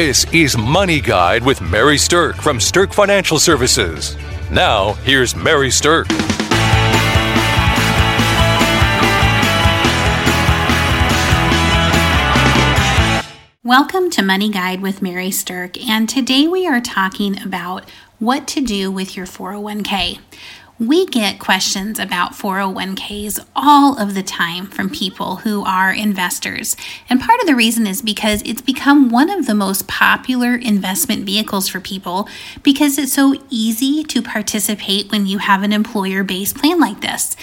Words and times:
This 0.00 0.32
is 0.32 0.56
Money 0.56 1.00
Guide 1.00 1.44
with 1.44 1.60
Mary 1.60 1.98
Stirk 1.98 2.36
from 2.36 2.60
Stirk 2.60 2.92
Financial 2.92 3.36
Services. 3.36 4.16
Now, 4.48 4.92
here's 5.02 5.34
Mary 5.34 5.72
Stirk. 5.72 6.06
Welcome 13.64 14.08
to 14.10 14.22
Money 14.22 14.50
Guide 14.52 14.80
with 14.80 15.02
Mary 15.02 15.32
Stirk, 15.32 15.76
and 15.84 16.08
today 16.08 16.46
we 16.46 16.68
are 16.68 16.80
talking 16.80 17.42
about 17.42 17.90
what 18.20 18.46
to 18.46 18.60
do 18.60 18.92
with 18.92 19.16
your 19.16 19.26
401k. 19.26 20.20
We 20.80 21.06
get 21.06 21.40
questions 21.40 21.98
about 21.98 22.34
401ks 22.34 23.44
all 23.56 23.98
of 23.98 24.14
the 24.14 24.22
time 24.22 24.66
from 24.68 24.88
people 24.88 25.36
who 25.36 25.64
are 25.64 25.92
investors. 25.92 26.76
And 27.10 27.20
part 27.20 27.40
of 27.40 27.48
the 27.48 27.56
reason 27.56 27.84
is 27.84 28.00
because 28.00 28.42
it's 28.44 28.62
become 28.62 29.10
one 29.10 29.28
of 29.28 29.46
the 29.46 29.56
most 29.56 29.88
popular 29.88 30.54
investment 30.54 31.26
vehicles 31.26 31.66
for 31.66 31.80
people 31.80 32.28
because 32.62 32.96
it's 32.96 33.12
so 33.12 33.34
easy 33.50 34.04
to 34.04 34.22
participate 34.22 35.10
when 35.10 35.26
you 35.26 35.38
have 35.38 35.64
an 35.64 35.72
employer 35.72 36.22
based 36.22 36.56
plan 36.56 36.78
like 36.78 37.00
this. 37.00 37.34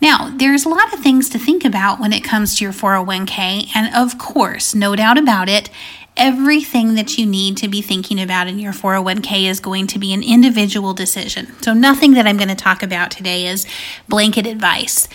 Now, 0.00 0.32
there's 0.36 0.64
a 0.64 0.68
lot 0.68 0.92
of 0.94 1.00
things 1.00 1.28
to 1.30 1.38
think 1.38 1.64
about 1.64 1.98
when 1.98 2.12
it 2.12 2.22
comes 2.22 2.56
to 2.58 2.64
your 2.64 2.72
401k, 2.72 3.70
and 3.74 3.92
of 3.94 4.18
course, 4.18 4.74
no 4.74 4.94
doubt 4.94 5.18
about 5.18 5.48
it, 5.48 5.68
everything 6.16 6.94
that 6.94 7.18
you 7.18 7.26
need 7.26 7.56
to 7.58 7.68
be 7.68 7.82
thinking 7.82 8.20
about 8.20 8.46
in 8.46 8.58
your 8.58 8.72
401k 8.72 9.48
is 9.48 9.60
going 9.60 9.86
to 9.88 9.98
be 9.98 10.12
an 10.12 10.22
individual 10.22 10.94
decision. 10.94 11.60
So, 11.62 11.72
nothing 11.72 12.12
that 12.12 12.26
I'm 12.26 12.36
going 12.36 12.48
to 12.48 12.54
talk 12.54 12.82
about 12.82 13.10
today 13.10 13.46
is 13.46 13.66
blanket 14.08 14.46
advice. 14.46 15.08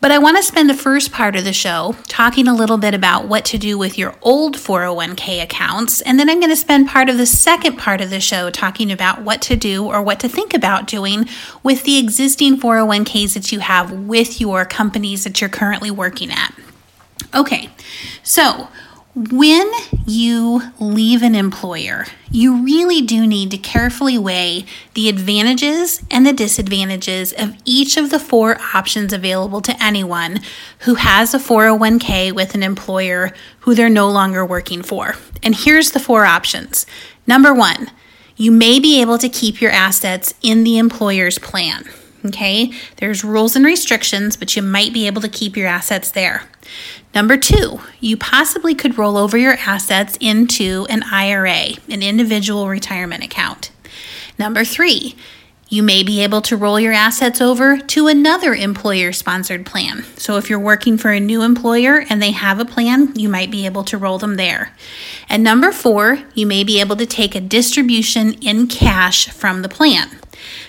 But 0.00 0.10
I 0.10 0.18
want 0.18 0.36
to 0.36 0.42
spend 0.42 0.68
the 0.68 0.74
first 0.74 1.10
part 1.10 1.36
of 1.36 1.44
the 1.44 1.54
show 1.54 1.96
talking 2.06 2.46
a 2.46 2.54
little 2.54 2.76
bit 2.76 2.92
about 2.92 3.26
what 3.26 3.46
to 3.46 3.58
do 3.58 3.78
with 3.78 3.96
your 3.96 4.14
old 4.20 4.56
401k 4.56 5.42
accounts. 5.42 6.02
And 6.02 6.20
then 6.20 6.28
I'm 6.28 6.38
going 6.38 6.50
to 6.50 6.56
spend 6.56 6.88
part 6.88 7.08
of 7.08 7.16
the 7.16 7.26
second 7.26 7.78
part 7.78 8.02
of 8.02 8.10
the 8.10 8.20
show 8.20 8.50
talking 8.50 8.92
about 8.92 9.22
what 9.22 9.40
to 9.42 9.56
do 9.56 9.86
or 9.86 10.02
what 10.02 10.20
to 10.20 10.28
think 10.28 10.52
about 10.52 10.86
doing 10.86 11.26
with 11.62 11.84
the 11.84 11.98
existing 11.98 12.60
401ks 12.60 13.34
that 13.34 13.50
you 13.50 13.60
have 13.60 13.90
with 13.90 14.40
your 14.40 14.66
companies 14.66 15.24
that 15.24 15.40
you're 15.40 15.50
currently 15.50 15.90
working 15.90 16.30
at. 16.30 16.54
Okay, 17.34 17.70
so 18.22 18.68
when 19.16 19.72
you 20.06 20.60
leave 20.78 21.22
an 21.22 21.34
employer, 21.34 22.04
you 22.30 22.62
really 22.62 23.00
do 23.00 23.26
need 23.26 23.50
to 23.50 23.56
carefully 23.56 24.18
weigh 24.18 24.66
the 24.92 25.08
advantages 25.08 26.02
and 26.10 26.26
the 26.26 26.34
disadvantages 26.34 27.32
of 27.32 27.56
each 27.64 27.96
of 27.96 28.10
the 28.10 28.18
four 28.18 28.58
options 28.74 29.14
available 29.14 29.62
to 29.62 29.82
anyone 29.82 30.40
who 30.80 30.96
has 30.96 31.32
a 31.32 31.38
401k 31.38 32.30
with 32.30 32.54
an 32.54 32.62
employer 32.62 33.32
who 33.60 33.74
they're 33.74 33.88
no 33.88 34.06
longer 34.10 34.44
working 34.44 34.82
for. 34.82 35.14
And 35.42 35.54
here's 35.54 35.92
the 35.92 36.00
four 36.00 36.26
options. 36.26 36.84
Number 37.26 37.54
one, 37.54 37.90
you 38.36 38.52
may 38.52 38.78
be 38.78 39.00
able 39.00 39.16
to 39.16 39.30
keep 39.30 39.62
your 39.62 39.70
assets 39.70 40.34
in 40.42 40.62
the 40.62 40.76
employer's 40.76 41.38
plan. 41.38 41.88
Okay, 42.26 42.72
there's 42.96 43.22
rules 43.22 43.54
and 43.56 43.64
restrictions, 43.64 44.36
but 44.36 44.56
you 44.56 44.62
might 44.62 44.92
be 44.92 45.06
able 45.06 45.22
to 45.22 45.28
keep 45.28 45.56
your 45.56 45.68
assets 45.68 46.10
there. 46.10 46.42
Number 47.14 47.36
two, 47.36 47.80
you 48.00 48.16
possibly 48.16 48.74
could 48.74 48.98
roll 48.98 49.16
over 49.16 49.38
your 49.38 49.54
assets 49.54 50.18
into 50.20 50.86
an 50.90 51.02
IRA, 51.04 51.74
an 51.88 52.02
individual 52.02 52.68
retirement 52.68 53.22
account. 53.22 53.70
Number 54.38 54.64
three, 54.64 55.14
you 55.68 55.82
may 55.82 56.02
be 56.02 56.22
able 56.22 56.40
to 56.42 56.56
roll 56.56 56.78
your 56.78 56.92
assets 56.92 57.40
over 57.40 57.76
to 57.78 58.06
another 58.06 58.54
employer 58.54 59.12
sponsored 59.12 59.66
plan. 59.66 60.04
So, 60.16 60.36
if 60.36 60.48
you're 60.48 60.60
working 60.60 60.96
for 60.96 61.10
a 61.10 61.20
new 61.20 61.42
employer 61.42 62.04
and 62.08 62.22
they 62.22 62.30
have 62.30 62.60
a 62.60 62.64
plan, 62.64 63.14
you 63.16 63.28
might 63.28 63.50
be 63.50 63.66
able 63.66 63.82
to 63.84 63.98
roll 63.98 64.18
them 64.18 64.36
there. 64.36 64.72
And 65.28 65.42
number 65.42 65.72
four, 65.72 66.20
you 66.34 66.46
may 66.46 66.62
be 66.62 66.80
able 66.80 66.96
to 66.96 67.06
take 67.06 67.34
a 67.34 67.40
distribution 67.40 68.34
in 68.34 68.68
cash 68.68 69.28
from 69.28 69.62
the 69.62 69.68
plan. 69.68 70.18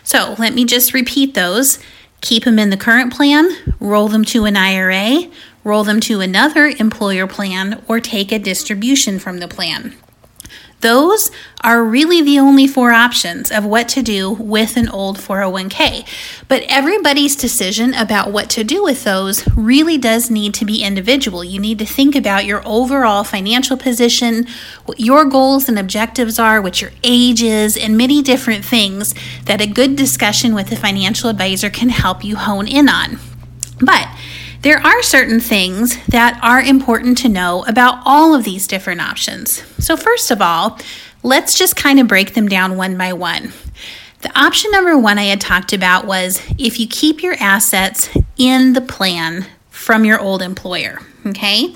So 0.04 0.36
let 0.40 0.54
me 0.54 0.66
just 0.66 0.94
repeat 0.94 1.34
those. 1.34 1.80
Keep 2.22 2.46
them 2.46 2.58
in 2.58 2.72
the 2.72 2.78
current 2.78 3.14
plan, 3.14 3.50
roll 3.80 4.08
them 4.08 4.26
to 4.26 4.46
an 4.46 4.58
IRA, 4.58 5.30
roll 5.64 5.84
them 5.84 6.00
to 6.02 6.20
another 6.20 6.74
employer 6.80 7.28
plan, 7.28 7.84
or 7.88 8.00
take 8.00 8.32
a 8.32 8.40
distribution 8.40 9.20
from 9.20 9.38
the 9.38 9.48
plan. 9.48 9.96
Those 10.82 11.32
are 11.62 11.84
really 11.84 12.22
the 12.22 12.38
only 12.38 12.68
four 12.68 12.92
options 12.92 13.52
of 13.52 13.66
what 13.66 13.90
to 13.90 14.04
do 14.04 14.32
with 14.32 14.78
an 14.78 14.88
old 14.90 15.18
401k. 15.18 16.08
But 16.48 16.64
everybody's 16.68 17.36
decision 17.36 17.96
about 17.96 18.32
what 18.32 18.50
to 18.52 18.64
do 18.64 18.84
with 18.84 19.04
those 19.04 19.48
really 19.58 19.98
does 19.98 20.30
need 20.30 20.54
to 20.56 20.66
be 20.66 20.84
individual. 20.84 21.44
You 21.44 21.60
need 21.60 21.80
to 21.80 21.86
think 21.86 22.16
about 22.16 22.46
your 22.46 22.62
overall 22.64 23.24
financial 23.24 23.76
position, 23.76 24.46
what 24.86 25.00
your 25.00 25.26
goals 25.26 25.68
and 25.68 25.80
objectives 25.80 26.38
are, 26.38 26.62
what 26.62 26.80
your 26.80 26.92
age 27.04 27.42
is, 27.42 27.76
and 27.76 27.98
many 27.98 28.22
different 28.22 28.64
things 28.64 29.16
that 29.46 29.62
a 29.62 29.68
good 29.68 29.96
discussion 29.96 30.54
with 30.54 30.72
a 30.72 30.76
financial 30.76 31.30
advisor 31.30 31.72
can 31.72 31.90
help 31.90 32.24
you 32.24 32.36
hone 32.36 32.68
in 32.68 32.88
on. 32.88 33.20
But 33.80 34.08
there 34.62 34.80
are 34.80 35.04
certain 35.04 35.40
things 35.40 35.98
that 36.08 36.40
are 36.42 36.62
important 36.62 37.18
to 37.20 37.30
know 37.30 37.64
about 37.66 38.02
all 38.06 38.34
of 38.34 38.44
these 38.44 38.68
different 38.68 39.02
options. 39.02 39.64
So, 39.80 39.96
first 39.96 40.32
of 40.32 40.42
all, 40.42 40.80
let's 41.24 41.58
just 41.58 41.76
kind 41.76 42.00
of 42.00 42.08
break 42.08 42.34
them 42.34 42.48
down 42.48 42.78
one 42.78 42.98
by 42.98 43.14
one. 43.14 43.54
The 44.22 44.40
option 44.40 44.72
number 44.72 44.98
one 44.98 45.20
I 45.20 45.26
had 45.26 45.42
talked 45.42 45.74
about 45.74 46.06
was 46.08 46.42
if 46.58 46.80
you 46.80 46.88
keep 46.88 47.22
your 47.22 47.36
assets 47.40 48.10
in 48.38 48.74
the 48.74 48.82
plan 48.82 49.46
from 49.70 50.06
your 50.06 50.20
old 50.20 50.42
employer. 50.42 51.00
Okay. 51.28 51.76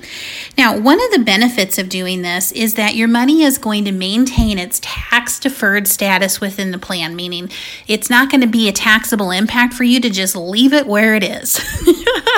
Now, 0.56 0.78
one 0.78 1.02
of 1.02 1.10
the 1.12 1.22
benefits 1.24 1.78
of 1.78 1.88
doing 1.88 2.22
this 2.22 2.52
is 2.52 2.74
that 2.74 2.94
your 2.94 3.08
money 3.08 3.42
is 3.42 3.58
going 3.58 3.84
to 3.84 3.92
maintain 3.92 4.58
its 4.58 4.80
tax 4.82 5.38
deferred 5.38 5.86
status 5.86 6.40
within 6.40 6.70
the 6.70 6.78
plan, 6.78 7.14
meaning 7.14 7.50
it's 7.86 8.08
not 8.08 8.30
going 8.30 8.40
to 8.40 8.46
be 8.46 8.68
a 8.68 8.72
taxable 8.72 9.30
impact 9.30 9.74
for 9.74 9.84
you 9.84 10.00
to 10.00 10.10
just 10.10 10.34
leave 10.34 10.72
it 10.72 10.86
where 10.86 11.14
it 11.14 11.22
is. 11.22 11.60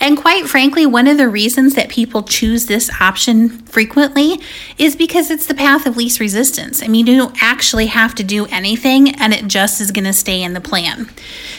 and 0.00 0.16
quite 0.16 0.46
frankly, 0.46 0.86
one 0.86 1.06
of 1.06 1.16
the 1.16 1.28
reasons 1.28 1.74
that 1.74 1.88
people 1.88 2.22
choose 2.22 2.66
this 2.66 2.90
option 3.00 3.48
frequently 3.66 4.40
is 4.78 4.96
because 4.96 5.30
it's 5.30 5.46
the 5.46 5.54
path 5.54 5.86
of 5.86 5.96
least 5.96 6.20
resistance. 6.20 6.82
I 6.82 6.88
mean, 6.88 7.06
you 7.06 7.16
don't 7.16 7.42
actually 7.42 7.86
have 7.86 8.14
to 8.16 8.24
do 8.24 8.46
anything 8.46 9.14
and 9.14 9.32
it 9.32 9.48
just 9.48 9.80
is 9.80 9.90
going 9.90 10.04
to 10.04 10.12
stay 10.12 10.42
in 10.42 10.54
the 10.54 10.60
plan. 10.60 11.08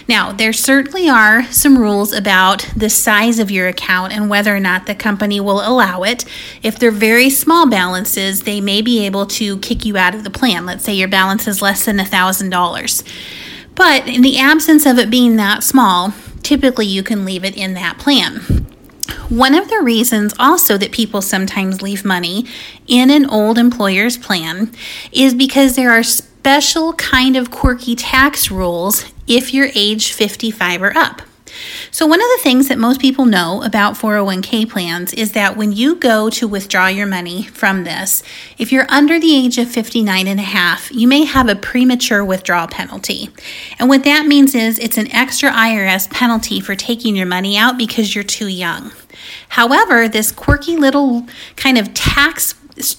Now, 0.08 0.32
there 0.32 0.54
certainly 0.54 1.08
are 1.10 1.44
some 1.52 1.78
rules 1.78 2.14
about 2.14 2.68
the 2.76 2.90
size 2.90 3.40
of 3.40 3.52
your 3.52 3.68
account 3.68 4.14
and 4.14 4.30
whether 4.30 4.56
or 4.56 4.60
not 4.60 4.86
the 4.86 4.96
company 4.96 5.40
will 5.40 5.62
allow 5.62 6.04
it. 6.04 6.26
If 6.64 6.80
they're 6.80 6.92
very 6.92 7.30
small 7.30 7.70
balances, 7.70 8.44
they 8.44 8.62
may 8.62 8.82
be 8.82 9.06
able 9.06 9.28
to 9.28 9.60
kick 9.60 9.86
you 9.86 9.98
out 9.98 10.16
of 10.16 10.24
the 10.24 10.30
plan. 10.30 10.66
Let's 10.66 10.84
say 10.84 10.94
your 10.94 11.08
balance 11.08 11.48
is 11.48 11.62
less 11.62 11.86
than 11.86 11.98
$1,000. 11.98 13.04
But 13.76 14.08
in 14.08 14.24
the 14.24 14.40
absence 14.40 14.86
of 14.86 14.98
it 14.98 15.10
being 15.10 15.36
that 15.38 15.64
small, 15.64 16.14
typically 16.44 16.86
you 16.86 17.04
can 17.04 17.26
leave 17.26 17.44
it 17.44 17.58
in 17.58 17.74
that 17.74 17.98
plan. 17.98 18.66
One 19.30 19.54
of 19.54 19.70
the 19.70 19.82
reasons 19.82 20.34
also 20.40 20.78
that 20.78 20.92
people 20.92 21.22
sometimes 21.22 21.82
leave 21.82 22.04
money 22.04 22.46
in 22.88 23.10
an 23.10 23.30
old 23.30 23.58
employer's 23.58 24.18
plan 24.18 24.72
is 25.12 25.34
because 25.34 25.76
there 25.76 25.92
are 25.92 26.04
special 26.04 26.94
kind 26.94 27.36
of 27.36 27.52
quirky 27.52 27.96
tax 27.96 28.50
rules 28.50 29.06
if 29.28 29.54
you're 29.54 29.70
age 29.76 30.14
55 30.14 30.82
or 30.82 30.98
up. 30.98 31.22
So, 31.92 32.06
one 32.06 32.22
of 32.22 32.28
the 32.28 32.44
things 32.44 32.68
that 32.68 32.78
most 32.78 33.00
people 33.00 33.26
know 33.26 33.64
about 33.64 33.96
401k 33.96 34.70
plans 34.70 35.14
is 35.14 35.32
that 35.34 35.58
when 35.58 35.72
you 35.72 35.96
go 35.96 36.30
to 36.32 36.48
withdraw 36.48 36.88
your 36.88 37.08
money 37.08 37.44
from 37.44 37.84
this, 37.84 38.24
if 38.58 38.72
you're 38.72 38.86
under 38.90 39.20
the 39.20 39.36
age 39.36 39.58
of 39.58 39.70
59 39.70 40.28
and 40.28 40.40
a 40.40 40.44
half, 40.44 40.92
you 40.92 41.08
may 41.08 41.26
have 41.26 41.50
a 41.50 41.56
premature 41.56 42.24
withdrawal 42.24 42.68
penalty. 42.68 43.30
And 43.78 43.90
what 43.90 44.04
that 44.04 44.26
means 44.26 44.56
is 44.56 44.80
it's 44.80 44.98
an 44.98 45.12
extra 45.12 45.52
IRS 45.52 46.10
penalty 46.10 46.60
for 46.60 46.76
taking 46.76 47.16
your 47.16 47.26
money 47.26 47.58
out 47.58 47.78
because 47.78 48.16
you're 48.16 48.24
too 48.24 48.48
young. 48.48 48.92
However, 49.50 50.08
this 50.08 50.32
quirky 50.32 50.78
little 50.78 51.28
kind 51.56 51.78
of 51.78 51.94
tax 51.94 52.56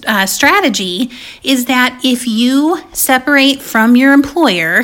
uh, 0.06 0.27
strategy 0.27 1.11
is 1.43 1.67
that 1.67 2.00
if 2.05 2.26
you 2.26 2.81
separate 2.93 3.62
from 3.62 3.96
your 3.96 4.12
employer 4.12 4.82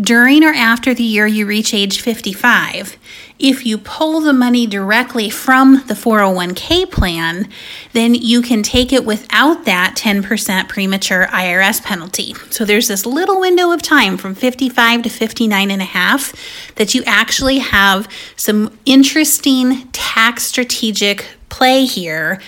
during 0.00 0.44
or 0.44 0.52
after 0.52 0.92
the 0.92 1.02
year 1.02 1.26
you 1.26 1.46
reach 1.46 1.72
age 1.72 2.00
55, 2.00 2.98
if 3.38 3.64
you 3.64 3.78
pull 3.78 4.20
the 4.20 4.32
money 4.32 4.66
directly 4.66 5.30
from 5.30 5.84
the 5.86 5.94
401k 5.94 6.90
plan, 6.90 7.48
then 7.92 8.14
you 8.14 8.42
can 8.42 8.62
take 8.62 8.92
it 8.92 9.04
without 9.04 9.64
that 9.64 9.94
10% 9.96 10.68
premature 10.68 11.26
IRS 11.26 11.82
penalty. 11.82 12.34
So 12.50 12.64
there's 12.64 12.88
this 12.88 13.06
little 13.06 13.40
window 13.40 13.72
of 13.72 13.82
time 13.82 14.16
from 14.16 14.34
55 14.34 15.02
to 15.02 15.08
59 15.08 15.70
and 15.70 15.82
a 15.82 15.86
half 15.86 16.34
that 16.74 16.94
you 16.94 17.02
actually 17.06 17.58
have 17.58 18.08
some 18.36 18.78
interesting 18.84 19.88
tax 19.92 20.44
strategic 20.44 21.26
play 21.48 21.84
here 21.84 22.40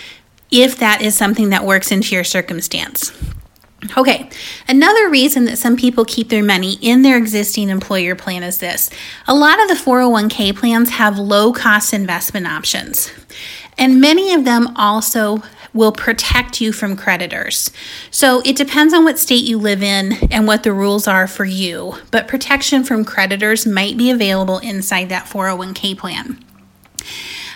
if 0.50 0.78
that 0.78 1.02
is 1.02 1.16
something 1.16 1.50
that 1.50 1.64
works 1.64 1.92
into 1.92 2.14
your 2.14 2.24
circumstance. 2.24 3.12
Okay, 3.96 4.28
another 4.66 5.08
reason 5.08 5.44
that 5.44 5.56
some 5.56 5.76
people 5.76 6.04
keep 6.04 6.30
their 6.30 6.42
money 6.42 6.78
in 6.82 7.02
their 7.02 7.16
existing 7.16 7.69
employer 7.69 8.16
plan 8.16 8.42
is 8.42 8.58
this. 8.58 8.90
A 9.28 9.34
lot 9.34 9.62
of 9.62 9.69
the 9.69 9.75
401k 9.75 10.56
plans 10.56 10.90
have 10.90 11.16
low 11.16 11.52
cost 11.52 11.94
investment 11.94 12.48
options. 12.48 13.12
And 13.76 14.00
many 14.00 14.34
of 14.34 14.44
them 14.44 14.76
also 14.76 15.44
will 15.72 15.92
protect 15.92 16.60
you 16.60 16.72
from 16.72 16.96
creditors. 16.96 17.70
So 18.10 18.42
it 18.44 18.56
depends 18.56 18.92
on 18.92 19.04
what 19.04 19.19
state 19.19 19.44
you 19.44 19.58
live 19.58 19.82
in 19.82 20.14
and 20.32 20.48
what 20.48 20.64
the 20.64 20.72
rules 20.72 21.06
are 21.06 21.28
for 21.28 21.44
you, 21.44 21.94
but 22.10 22.26
protection 22.26 22.82
from 22.82 23.04
creditors 23.04 23.64
might 23.64 23.96
be 23.96 24.10
available 24.10 24.58
inside 24.58 25.08
that 25.10 25.26
401k 25.26 25.96
plan. 25.96 26.44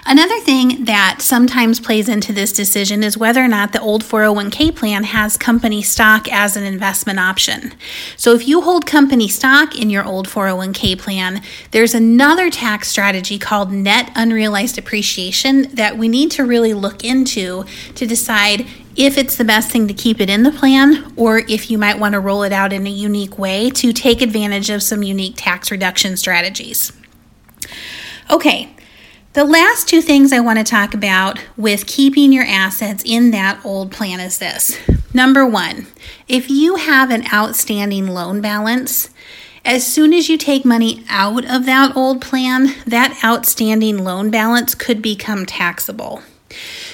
Another 0.04 0.40
thing 0.40 0.84
that 0.86 1.18
sometimes 1.20 1.78
plays 1.78 2.08
into 2.08 2.32
this 2.32 2.52
decision 2.52 3.04
is 3.04 3.16
whether 3.16 3.42
or 3.42 3.46
not 3.46 3.72
the 3.72 3.80
old 3.80 4.02
401k 4.02 4.74
plan 4.74 5.04
has 5.04 5.36
company 5.36 5.80
stock 5.80 6.30
as 6.30 6.56
an 6.56 6.64
investment 6.64 7.20
option. 7.20 7.72
So, 8.16 8.34
if 8.34 8.48
you 8.48 8.62
hold 8.62 8.84
company 8.84 9.28
stock 9.28 9.78
in 9.78 9.90
your 9.90 10.04
old 10.04 10.26
401k 10.26 10.98
plan, 10.98 11.40
there's 11.70 11.94
another 11.94 12.50
tax 12.50 12.88
strategy 12.88 13.38
called 13.38 13.70
net 13.70 14.10
unrealized 14.16 14.76
appreciation 14.76 15.72
that 15.74 15.96
we 15.96 16.08
need 16.08 16.32
to 16.32 16.44
really 16.44 16.74
look 16.74 17.04
into 17.04 17.64
to 17.94 18.04
decide 18.04 18.66
if 18.96 19.16
it's 19.16 19.36
the 19.36 19.44
best 19.44 19.70
thing 19.70 19.86
to 19.86 19.94
keep 19.94 20.20
it 20.20 20.28
in 20.28 20.42
the 20.42 20.50
plan 20.50 21.12
or 21.16 21.38
if 21.38 21.70
you 21.70 21.78
might 21.78 21.98
want 21.98 22.14
to 22.14 22.20
roll 22.20 22.42
it 22.42 22.52
out 22.52 22.72
in 22.72 22.86
a 22.88 22.90
unique 22.90 23.38
way 23.38 23.70
to 23.70 23.92
take 23.92 24.20
advantage 24.20 24.68
of 24.68 24.82
some 24.82 25.04
unique 25.04 25.34
tax 25.36 25.70
reduction 25.70 26.16
strategies. 26.16 26.92
Okay, 28.30 28.74
the 29.32 29.44
last 29.44 29.88
two 29.88 30.02
things 30.02 30.32
I 30.32 30.40
want 30.40 30.58
to 30.58 30.64
talk 30.64 30.92
about 30.92 31.38
with 31.56 31.86
keeping 31.86 32.32
your 32.32 32.44
assets 32.44 33.02
in 33.06 33.30
that 33.30 33.64
old 33.64 33.90
plan 33.90 34.20
is 34.20 34.38
this. 34.38 34.78
Number 35.14 35.46
one, 35.46 35.86
if 36.28 36.50
you 36.50 36.76
have 36.76 37.10
an 37.10 37.24
outstanding 37.32 38.08
loan 38.08 38.42
balance, 38.42 39.08
as 39.64 39.86
soon 39.86 40.12
as 40.12 40.28
you 40.28 40.36
take 40.36 40.64
money 40.64 41.04
out 41.08 41.44
of 41.50 41.64
that 41.66 41.96
old 41.96 42.20
plan, 42.20 42.74
that 42.86 43.18
outstanding 43.24 44.04
loan 44.04 44.30
balance 44.30 44.74
could 44.74 45.00
become 45.00 45.46
taxable. 45.46 46.22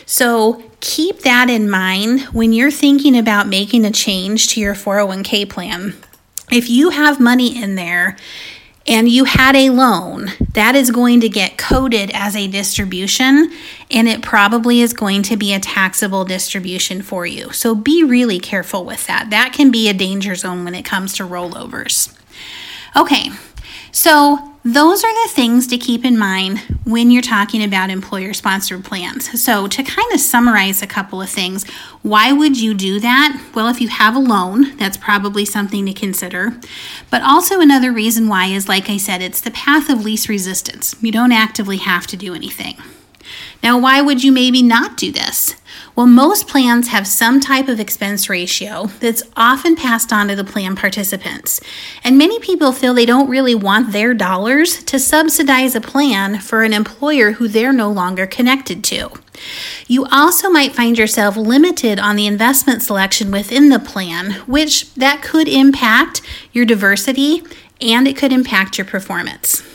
So 0.06 0.62
keep 0.80 1.20
that 1.20 1.50
in 1.50 1.68
mind 1.68 2.20
when 2.32 2.52
you're 2.52 2.70
thinking 2.70 3.18
about 3.18 3.48
making 3.48 3.84
a 3.84 3.90
change 3.90 4.48
to 4.48 4.60
your 4.60 4.74
401k 4.74 5.48
plan. 5.50 5.94
If 6.52 6.70
you 6.70 6.90
have 6.90 7.18
money 7.18 7.60
in 7.60 7.74
there 7.74 8.16
and 8.88 9.08
you 9.08 9.24
had 9.24 9.54
a 9.54 9.68
loan, 9.68 10.30
that 10.54 10.74
is 10.74 10.90
going 10.90 11.20
to 11.20 11.28
get 11.28 11.58
coded 11.58 12.10
as 12.14 12.34
a 12.34 12.48
distribution 12.48 13.52
and 13.90 14.08
it 14.08 14.22
probably 14.22 14.80
is 14.80 14.94
going 14.94 15.22
to 15.24 15.36
be 15.36 15.52
a 15.52 15.60
taxable 15.60 16.24
distribution 16.24 17.02
for 17.02 17.26
you. 17.26 17.52
So 17.52 17.74
be 17.74 18.02
really 18.02 18.40
careful 18.40 18.84
with 18.84 19.06
that. 19.06 19.28
That 19.28 19.52
can 19.52 19.70
be 19.70 19.88
a 19.88 19.94
danger 19.94 20.34
zone 20.34 20.64
when 20.64 20.74
it 20.74 20.86
comes 20.86 21.14
to 21.16 21.22
rollovers. 21.24 22.18
Okay, 22.96 23.30
so 23.92 24.54
those 24.74 25.02
are 25.02 25.26
the 25.26 25.32
things 25.32 25.66
to 25.68 25.78
keep 25.78 26.04
in 26.04 26.18
mind 26.18 26.58
when 26.84 27.10
you're 27.10 27.22
talking 27.22 27.64
about 27.64 27.88
employer 27.88 28.34
sponsored 28.34 28.84
plans. 28.84 29.42
So, 29.42 29.66
to 29.66 29.82
kind 29.82 30.12
of 30.12 30.20
summarize 30.20 30.82
a 30.82 30.86
couple 30.86 31.22
of 31.22 31.30
things, 31.30 31.66
why 32.02 32.32
would 32.32 32.60
you 32.60 32.74
do 32.74 33.00
that? 33.00 33.42
Well, 33.54 33.68
if 33.68 33.80
you 33.80 33.88
have 33.88 34.14
a 34.14 34.18
loan, 34.18 34.76
that's 34.76 34.98
probably 34.98 35.46
something 35.46 35.86
to 35.86 35.94
consider. 35.94 36.60
But 37.10 37.22
also, 37.22 37.60
another 37.60 37.92
reason 37.92 38.28
why 38.28 38.46
is 38.46 38.68
like 38.68 38.90
I 38.90 38.98
said, 38.98 39.22
it's 39.22 39.40
the 39.40 39.50
path 39.50 39.88
of 39.88 40.04
least 40.04 40.28
resistance. 40.28 40.94
You 41.00 41.12
don't 41.12 41.32
actively 41.32 41.78
have 41.78 42.06
to 42.08 42.16
do 42.16 42.34
anything. 42.34 42.76
Now, 43.62 43.78
why 43.78 44.02
would 44.02 44.22
you 44.22 44.32
maybe 44.32 44.62
not 44.62 44.98
do 44.98 45.10
this? 45.10 45.54
Well, 45.98 46.06
most 46.06 46.46
plans 46.46 46.86
have 46.90 47.08
some 47.08 47.40
type 47.40 47.66
of 47.66 47.80
expense 47.80 48.30
ratio 48.30 48.86
that's 49.00 49.24
often 49.36 49.74
passed 49.74 50.12
on 50.12 50.28
to 50.28 50.36
the 50.36 50.44
plan 50.44 50.76
participants. 50.76 51.60
And 52.04 52.16
many 52.16 52.38
people 52.38 52.70
feel 52.70 52.94
they 52.94 53.04
don't 53.04 53.28
really 53.28 53.56
want 53.56 53.90
their 53.90 54.14
dollars 54.14 54.84
to 54.84 55.00
subsidize 55.00 55.74
a 55.74 55.80
plan 55.80 56.38
for 56.38 56.62
an 56.62 56.72
employer 56.72 57.32
who 57.32 57.48
they're 57.48 57.72
no 57.72 57.90
longer 57.90 58.28
connected 58.28 58.84
to. 58.84 59.10
You 59.88 60.06
also 60.12 60.48
might 60.48 60.72
find 60.72 60.96
yourself 60.96 61.36
limited 61.36 61.98
on 61.98 62.14
the 62.14 62.28
investment 62.28 62.84
selection 62.84 63.32
within 63.32 63.68
the 63.68 63.80
plan, 63.80 64.34
which 64.46 64.94
that 64.94 65.20
could 65.20 65.48
impact 65.48 66.22
your 66.52 66.64
diversity 66.64 67.42
and 67.80 68.06
it 68.06 68.16
could 68.16 68.32
impact 68.32 68.78
your 68.78 68.84
performance. 68.84 69.67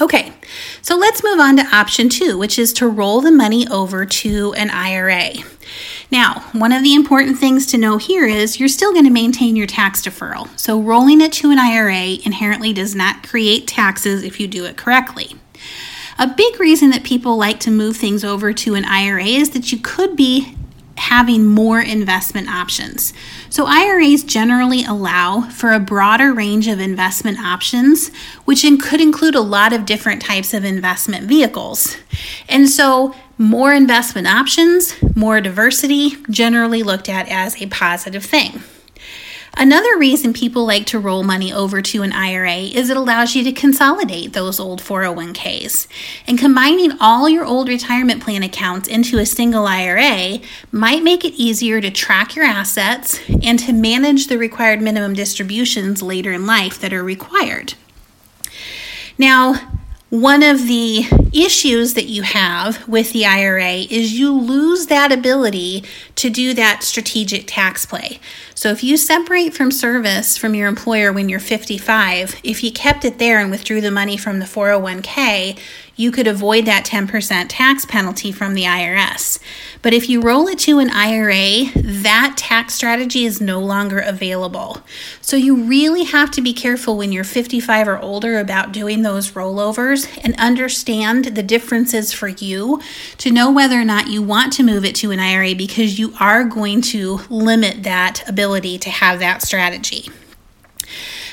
Okay, 0.00 0.32
so 0.80 0.96
let's 0.96 1.24
move 1.24 1.40
on 1.40 1.56
to 1.56 1.74
option 1.74 2.08
two, 2.08 2.38
which 2.38 2.56
is 2.56 2.72
to 2.74 2.86
roll 2.86 3.20
the 3.20 3.32
money 3.32 3.66
over 3.68 4.06
to 4.06 4.52
an 4.54 4.70
IRA. 4.70 5.32
Now, 6.10 6.44
one 6.52 6.70
of 6.70 6.84
the 6.84 6.94
important 6.94 7.38
things 7.38 7.66
to 7.66 7.78
know 7.78 7.98
here 7.98 8.24
is 8.24 8.60
you're 8.60 8.68
still 8.68 8.92
going 8.92 9.04
to 9.06 9.10
maintain 9.10 9.56
your 9.56 9.66
tax 9.66 10.00
deferral. 10.02 10.56
So, 10.58 10.80
rolling 10.80 11.20
it 11.20 11.32
to 11.34 11.50
an 11.50 11.58
IRA 11.58 12.18
inherently 12.24 12.72
does 12.72 12.94
not 12.94 13.26
create 13.26 13.66
taxes 13.66 14.22
if 14.22 14.38
you 14.38 14.46
do 14.46 14.64
it 14.64 14.76
correctly. 14.76 15.34
A 16.16 16.28
big 16.28 16.60
reason 16.60 16.90
that 16.90 17.02
people 17.02 17.36
like 17.36 17.58
to 17.60 17.70
move 17.70 17.96
things 17.96 18.24
over 18.24 18.52
to 18.52 18.74
an 18.74 18.84
IRA 18.84 19.24
is 19.24 19.50
that 19.50 19.72
you 19.72 19.78
could 19.78 20.16
be 20.16 20.54
having 20.96 21.46
more 21.46 21.80
investment 21.80 22.48
options. 22.48 23.12
So, 23.50 23.66
IRAs 23.66 24.24
generally 24.24 24.84
allow 24.84 25.42
for 25.42 25.72
a 25.72 25.80
broader 25.80 26.32
range 26.32 26.68
of 26.68 26.80
investment 26.80 27.38
options, 27.38 28.10
which 28.44 28.62
could 28.80 29.00
include 29.00 29.34
a 29.34 29.40
lot 29.40 29.72
of 29.72 29.86
different 29.86 30.22
types 30.22 30.52
of 30.52 30.64
investment 30.64 31.26
vehicles. 31.26 31.96
And 32.48 32.68
so, 32.68 33.14
more 33.38 33.72
investment 33.72 34.26
options, 34.26 34.94
more 35.14 35.40
diversity, 35.40 36.16
generally 36.28 36.82
looked 36.82 37.08
at 37.08 37.28
as 37.28 37.60
a 37.62 37.66
positive 37.66 38.24
thing. 38.24 38.62
Another 39.56 39.96
reason 39.98 40.32
people 40.32 40.66
like 40.66 40.86
to 40.86 40.98
roll 40.98 41.22
money 41.22 41.52
over 41.52 41.82
to 41.82 42.02
an 42.02 42.12
IRA 42.12 42.56
is 42.56 42.90
it 42.90 42.96
allows 42.96 43.34
you 43.34 43.42
to 43.44 43.52
consolidate 43.52 44.32
those 44.32 44.60
old 44.60 44.80
401ks. 44.80 45.88
And 46.26 46.38
combining 46.38 46.92
all 47.00 47.28
your 47.28 47.44
old 47.44 47.68
retirement 47.68 48.22
plan 48.22 48.42
accounts 48.42 48.88
into 48.88 49.18
a 49.18 49.26
single 49.26 49.66
IRA 49.66 50.40
might 50.70 51.02
make 51.02 51.24
it 51.24 51.34
easier 51.34 51.80
to 51.80 51.90
track 51.90 52.36
your 52.36 52.44
assets 52.44 53.20
and 53.42 53.58
to 53.60 53.72
manage 53.72 54.26
the 54.26 54.38
required 54.38 54.80
minimum 54.80 55.14
distributions 55.14 56.02
later 56.02 56.32
in 56.32 56.46
life 56.46 56.78
that 56.80 56.92
are 56.92 57.04
required. 57.04 57.74
Now, 59.16 59.72
one 60.10 60.42
of 60.42 60.66
the 60.66 61.04
issues 61.34 61.92
that 61.92 62.06
you 62.06 62.22
have 62.22 62.88
with 62.88 63.12
the 63.12 63.26
IRA 63.26 63.80
is 63.90 64.18
you 64.18 64.32
lose 64.32 64.86
that 64.86 65.12
ability 65.12 65.84
to 66.14 66.30
do 66.30 66.54
that 66.54 66.82
strategic 66.82 67.44
tax 67.46 67.84
play. 67.84 68.18
So 68.58 68.70
if 68.70 68.82
you 68.82 68.96
separate 68.96 69.54
from 69.54 69.70
service 69.70 70.36
from 70.36 70.52
your 70.52 70.66
employer 70.66 71.12
when 71.12 71.28
you're 71.28 71.38
55, 71.38 72.40
if 72.42 72.64
you 72.64 72.72
kept 72.72 73.04
it 73.04 73.20
there 73.20 73.38
and 73.38 73.52
withdrew 73.52 73.80
the 73.80 73.92
money 73.92 74.16
from 74.16 74.40
the 74.40 74.46
401k, 74.46 75.56
you 75.98 76.12
could 76.12 76.28
avoid 76.28 76.64
that 76.64 76.86
10% 76.86 77.46
tax 77.48 77.84
penalty 77.84 78.30
from 78.30 78.54
the 78.54 78.62
IRS. 78.62 79.40
But 79.82 79.92
if 79.92 80.08
you 80.08 80.20
roll 80.20 80.46
it 80.46 80.60
to 80.60 80.78
an 80.78 80.90
IRA, 80.90 81.72
that 81.74 82.34
tax 82.36 82.74
strategy 82.74 83.24
is 83.24 83.40
no 83.40 83.58
longer 83.58 83.98
available. 83.98 84.80
So 85.20 85.36
you 85.36 85.56
really 85.56 86.04
have 86.04 86.30
to 86.32 86.40
be 86.40 86.52
careful 86.52 86.96
when 86.96 87.10
you're 87.10 87.24
55 87.24 87.88
or 87.88 87.98
older 87.98 88.38
about 88.38 88.72
doing 88.72 89.02
those 89.02 89.32
rollovers 89.32 90.08
and 90.22 90.36
understand 90.38 91.24
the 91.24 91.42
differences 91.42 92.12
for 92.12 92.28
you 92.28 92.80
to 93.18 93.32
know 93.32 93.50
whether 93.50 93.80
or 93.80 93.84
not 93.84 94.06
you 94.06 94.22
want 94.22 94.52
to 94.54 94.62
move 94.62 94.84
it 94.84 94.94
to 94.96 95.10
an 95.10 95.18
IRA 95.18 95.56
because 95.56 95.98
you 95.98 96.14
are 96.20 96.44
going 96.44 96.80
to 96.82 97.20
limit 97.28 97.82
that 97.82 98.22
ability 98.48 98.78
to 98.78 98.88
have 98.88 99.18
that 99.18 99.42
strategy. 99.42 100.08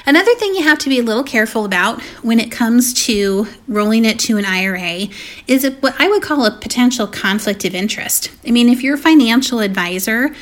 Another 0.06 0.36
thing 0.36 0.54
you 0.54 0.64
have 0.64 0.78
to 0.80 0.90
be 0.90 1.00
a 1.00 1.04
little 1.04 1.24
careful 1.24 1.64
about 1.64 2.02
when 2.22 2.40
it 2.42 2.52
comes 2.52 2.94
to 3.06 3.48
rolling 3.70 4.04
it 4.04 4.20
to 4.20 4.38
an 4.38 4.44
IRA 4.46 5.08
is 5.48 5.66
what 5.80 5.96
I 5.98 6.10
would 6.10 6.22
call 6.22 6.46
a 6.46 6.52
potential 6.52 7.08
conflict 7.08 7.64
of 7.64 7.74
interest. 7.74 8.32
I 8.46 8.52
mean, 8.52 8.68
if 8.68 8.84
your 8.84 8.98
financial 8.98 9.62
advisor 9.62 10.36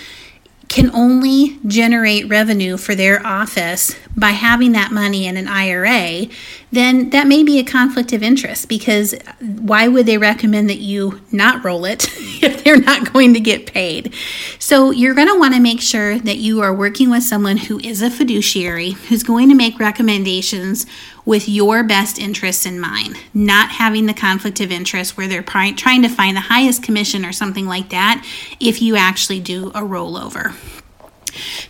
can 0.67 0.89
only 0.95 1.59
generate 1.67 2.27
revenue 2.27 2.75
for 2.75 2.95
their 2.95 3.25
office 3.25 3.95
by 4.17 4.31
having 4.31 4.71
that 4.71 4.91
money 4.91 5.27
in 5.27 5.37
an 5.37 5.47
IRA, 5.47 6.27
then 6.73 7.11
that 7.11 7.27
may 7.27 7.43
be 7.43 7.59
a 7.59 7.63
conflict 7.63 8.13
of 8.13 8.23
interest 8.23 8.67
because 8.67 9.13
why 9.39 9.87
would 9.87 10.07
they 10.07 10.17
recommend 10.17 10.69
that 10.69 10.79
you 10.79 11.21
not 11.31 11.63
roll 11.63 11.85
it 11.85 12.07
if 12.43 12.63
they're 12.63 12.79
not 12.79 13.13
going 13.13 13.35
to 13.35 13.39
get 13.39 13.71
paid? 13.71 14.13
So 14.57 14.89
you're 14.89 15.13
going 15.13 15.27
to 15.27 15.37
want 15.37 15.53
to 15.53 15.59
make 15.59 15.81
sure 15.81 16.17
that 16.17 16.37
you 16.37 16.61
are 16.61 16.73
working 16.73 17.11
with 17.11 17.21
someone 17.21 17.57
who 17.57 17.79
is 17.79 18.01
a 18.01 18.09
fiduciary 18.09 18.91
who's 18.91 19.21
going 19.21 19.49
to 19.49 19.55
make 19.55 19.77
recommendations 19.77 20.87
with 21.25 21.47
your 21.47 21.83
best 21.83 22.17
interests 22.17 22.65
in 22.65 22.79
mind, 22.79 23.17
not 23.33 23.69
having 23.69 24.07
the 24.07 24.13
conflict 24.13 24.59
of 24.59 24.71
interest 24.71 25.15
where 25.15 25.27
they're 25.27 25.43
trying 25.43 26.01
to 26.01 26.09
find 26.09 26.35
the 26.35 26.41
highest 26.41 26.81
commission 26.81 27.23
or 27.23 27.31
something 27.31 27.67
like 27.67 27.89
that 27.89 28.25
if 28.59 28.81
you 28.81 28.95
actually 28.95 29.39
do 29.39 29.67
a 29.69 29.81
rollover. 29.81 30.55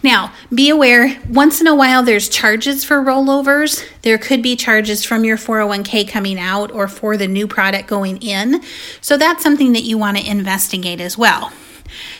Now, 0.01 0.33
be 0.53 0.69
aware 0.69 1.19
once 1.29 1.61
in 1.61 1.67
a 1.67 1.75
while 1.75 2.03
there's 2.03 2.29
charges 2.29 2.83
for 2.83 3.01
rollovers. 3.01 3.83
There 4.01 4.17
could 4.17 4.41
be 4.41 4.55
charges 4.55 5.03
from 5.03 5.23
your 5.23 5.37
401k 5.37 6.07
coming 6.07 6.39
out 6.39 6.71
or 6.71 6.87
for 6.87 7.17
the 7.17 7.27
new 7.27 7.47
product 7.47 7.87
going 7.87 8.17
in. 8.17 8.61
So 9.01 9.17
that's 9.17 9.43
something 9.43 9.73
that 9.73 9.83
you 9.83 9.97
want 9.97 10.17
to 10.17 10.29
investigate 10.29 10.99
as 10.99 11.17
well. 11.17 11.51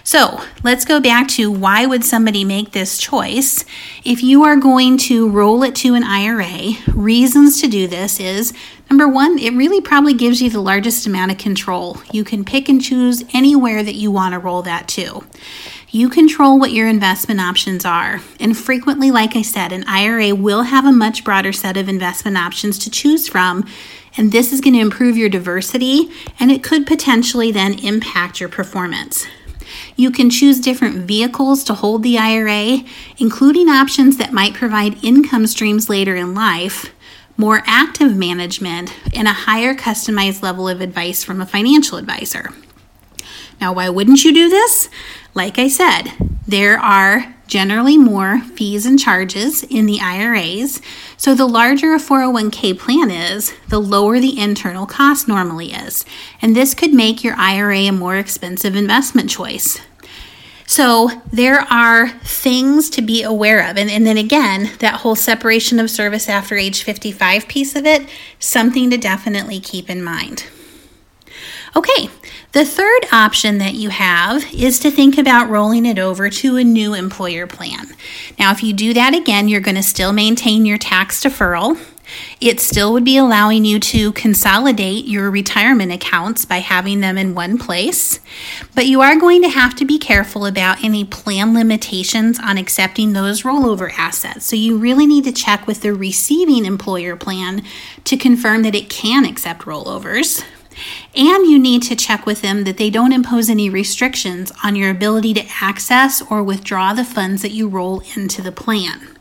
So 0.04 0.42
let's 0.64 0.86
go 0.86 1.00
back 1.00 1.28
to 1.30 1.52
why 1.52 1.86
would 1.86 2.04
somebody 2.04 2.44
make 2.44 2.72
this 2.72 2.98
choice? 2.98 3.66
If 4.04 4.22
you 4.22 4.44
are 4.44 4.56
going 4.56 4.98
to 5.00 5.30
roll 5.30 5.64
it 5.64 5.76
to 5.78 5.96
an 5.96 6.04
IRA, 6.04 6.74
reasons 6.94 7.62
to 7.62 7.68
do 7.68 7.88
this 7.88 8.20
is 8.20 8.54
number 8.90 9.08
one, 9.08 9.40
it 9.40 9.54
really 9.54 9.82
probably 9.82 10.14
gives 10.14 10.42
you 10.42 10.50
the 10.50 10.62
largest 10.62 11.08
amount 11.08 11.32
of 11.32 11.38
control. 11.38 11.98
You 12.12 12.24
can 12.24 12.46
pick 12.46 12.70
and 12.70 12.82
choose 12.82 13.24
anywhere 13.34 13.84
that 13.84 13.96
you 13.96 14.12
want 14.12 14.34
to 14.34 14.40
roll 14.40 14.62
that 14.64 14.88
to. 14.90 15.26
You 15.90 16.10
control 16.10 16.60
what 16.60 16.72
your 16.72 16.88
investment 16.88 17.40
options 17.40 17.86
are. 17.86 18.20
And 18.40 18.58
frequently, 18.58 19.12
like 19.12 19.36
I 19.36 19.44
said, 19.44 19.72
an 19.72 19.84
IRA 19.88 20.34
will 20.34 20.64
have 20.64 20.86
a 20.86 20.92
much 20.92 21.24
broader 21.24 21.54
set 21.54 21.78
of 21.78 21.88
investment 21.88 22.36
options 22.36 22.80
to 22.80 22.90
choose 22.90 23.28
from. 23.28 23.68
And 24.18 24.32
this 24.32 24.52
is 24.52 24.60
going 24.60 24.74
to 24.74 24.80
improve 24.80 25.18
your 25.18 25.30
diversity 25.30 26.10
and 26.40 26.52
it 26.52 26.64
could 26.64 26.88
potentially 26.88 27.52
then 27.52 27.78
impact 27.80 28.40
your 28.40 28.50
performance. 28.50 29.28
You 29.96 30.12
can 30.12 30.30
choose 30.30 30.60
different 30.60 31.06
vehicles 31.08 31.64
to 31.66 31.74
hold 31.74 32.04
the 32.04 32.18
IRA, 32.18 32.80
including 33.18 33.70
options 33.70 34.18
that 34.18 34.34
might 34.34 34.54
provide 34.54 35.04
income 35.04 35.48
streams 35.48 35.90
later 35.90 36.16
in 36.16 36.34
life, 36.34 36.94
more 37.38 37.64
active 37.66 38.16
management, 38.16 38.94
and 39.16 39.28
a 39.28 39.34
higher 39.34 39.74
customized 39.74 40.42
level 40.42 40.68
of 40.68 40.82
advice 40.82 41.24
from 41.24 41.42
a 41.42 41.46
financial 41.46 41.98
advisor. 41.98 42.50
Now, 43.60 43.74
why 43.74 43.90
wouldn't 43.90 44.24
you 44.24 44.34
do 44.34 44.50
this? 44.50 44.90
Like 45.34 45.58
I 45.58 45.68
said, 45.68 46.14
there 46.48 46.78
are 46.78 47.36
generally 47.54 48.00
more 48.00 48.40
fees 48.56 48.84
and 48.84 48.98
charges 49.00 49.62
in 49.62 49.86
the 49.86 50.00
IRAs. 50.00 50.82
So, 51.18 51.36
the 51.36 51.46
larger 51.46 51.94
a 51.94 52.00
401k 52.00 52.80
plan 52.80 53.12
is, 53.12 53.54
the 53.70 53.78
lower 53.78 54.20
the 54.20 54.40
internal 54.40 54.88
cost 54.88 55.28
normally 55.28 55.72
is. 55.72 56.04
And 56.42 56.56
this 56.56 56.74
could 56.74 56.96
make 56.96 57.24
your 57.24 57.36
IRA 57.36 57.82
a 57.82 57.92
more 57.92 58.18
expensive 58.18 58.76
investment 58.76 59.30
choice. 59.30 59.80
So, 60.66 61.12
there 61.32 61.60
are 61.72 62.10
things 62.24 62.90
to 62.90 63.04
be 63.04 63.22
aware 63.22 63.70
of. 63.70 63.78
And, 63.78 63.88
and 63.88 64.04
then 64.04 64.18
again, 64.18 64.72
that 64.80 65.02
whole 65.02 65.16
separation 65.16 65.80
of 65.80 65.92
service 65.92 66.28
after 66.28 66.56
age 66.56 66.82
55 66.82 67.48
piece 67.48 67.76
of 67.76 67.86
it, 67.86 68.10
something 68.40 68.90
to 68.90 68.98
definitely 68.98 69.60
keep 69.60 69.92
in 69.92 70.02
mind. 70.02 70.46
Okay, 71.76 72.08
the 72.52 72.66
third 72.66 73.06
option 73.12 73.58
that 73.58 73.74
you 73.74 73.90
have 73.90 74.54
is 74.54 74.78
to 74.80 74.92
think 74.92 75.18
about 75.18 75.50
rolling 75.50 75.88
it 75.88 75.98
over 75.98 76.30
to 76.30 76.58
a 76.58 76.64
new 76.64 76.94
employer 76.94 77.48
plan. 77.48 77.88
Now, 78.38 78.52
if 78.52 78.62
you 78.62 78.74
do 78.74 78.94
that 78.94 79.16
again, 79.16 79.48
you're 79.48 79.60
going 79.60 79.76
to 79.76 79.84
still 79.84 80.14
maintain 80.14 80.68
your 80.68 80.78
tax 80.78 81.24
deferral. 81.24 81.84
It 82.40 82.60
still 82.60 82.94
would 82.94 83.04
be 83.04 83.18
allowing 83.18 83.66
you 83.66 83.80
to 83.80 84.12
consolidate 84.12 85.06
your 85.06 85.32
retirement 85.32 85.92
accounts 85.92 86.46
by 86.46 86.58
having 86.58 87.00
them 87.00 87.18
in 87.18 87.34
one 87.34 87.58
place, 87.58 88.20
but 88.76 88.86
you 88.86 89.02
are 89.02 89.20
going 89.20 89.42
to 89.42 89.50
have 89.50 89.74
to 89.78 89.86
be 89.86 89.98
careful 89.98 90.46
about 90.46 90.84
any 90.84 91.06
plan 91.06 91.56
limitations 91.56 92.40
on 92.40 92.60
accepting 92.60 93.14
those 93.14 93.42
rollover 93.42 93.92
assets. 93.98 94.46
So 94.46 94.56
you 94.56 94.78
really 94.78 95.08
need 95.08 95.24
to 95.24 95.32
check 95.32 95.66
with 95.66 95.82
the 95.82 95.94
receiving 95.94 96.66
employer 96.66 97.16
plan 97.16 97.64
to 98.04 98.16
confirm 98.16 98.62
that 98.62 98.76
it 98.76 98.92
can 98.92 99.26
accept 99.26 99.64
rollovers. 99.64 100.44
And 101.16 101.46
you 101.46 101.60
need 101.60 101.84
to 101.84 101.96
check 101.96 102.26
with 102.26 102.42
them 102.42 102.64
that 102.64 102.78
they 102.78 102.90
don't 102.90 103.14
impose 103.14 103.50
any 103.50 103.70
restrictions 103.70 104.52
on 104.64 104.76
your 104.76 104.90
ability 104.90 105.34
to 105.36 105.46
access 105.62 106.22
or 106.30 106.44
withdraw 106.44 106.94
the 106.94 107.06
funds 107.06 107.42
that 107.42 107.52
you 107.52 107.68
roll 107.68 108.02
into 108.16 108.42
the 108.42 108.52
plan. 108.52 109.14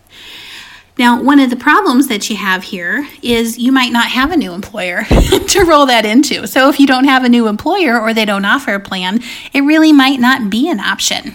Now, 0.99 1.23
one 1.23 1.41
of 1.41 1.49
the 1.49 1.57
problems 1.57 2.09
that 2.09 2.29
you 2.29 2.37
have 2.37 2.65
here 2.65 3.09
is 3.23 3.59
you 3.59 3.73
might 3.73 3.93
not 3.93 4.09
have 4.09 4.31
a 4.31 4.37
new 4.37 4.53
employer 4.53 5.05
to 5.49 5.65
roll 5.65 5.87
that 5.87 6.05
into. 6.05 6.47
So, 6.47 6.69
if 6.69 6.79
you 6.79 6.87
don't 6.87 7.05
have 7.05 7.25
a 7.25 7.31
new 7.31 7.49
employer 7.49 7.99
or 7.99 8.13
they 8.13 8.27
don't 8.27 8.45
offer 8.45 8.75
a 8.75 8.81
plan, 8.81 9.21
it 9.55 9.63
really 9.63 9.93
might 9.93 10.21
not 10.21 10.51
be 10.51 10.69
an 10.71 10.81
option. 10.81 11.35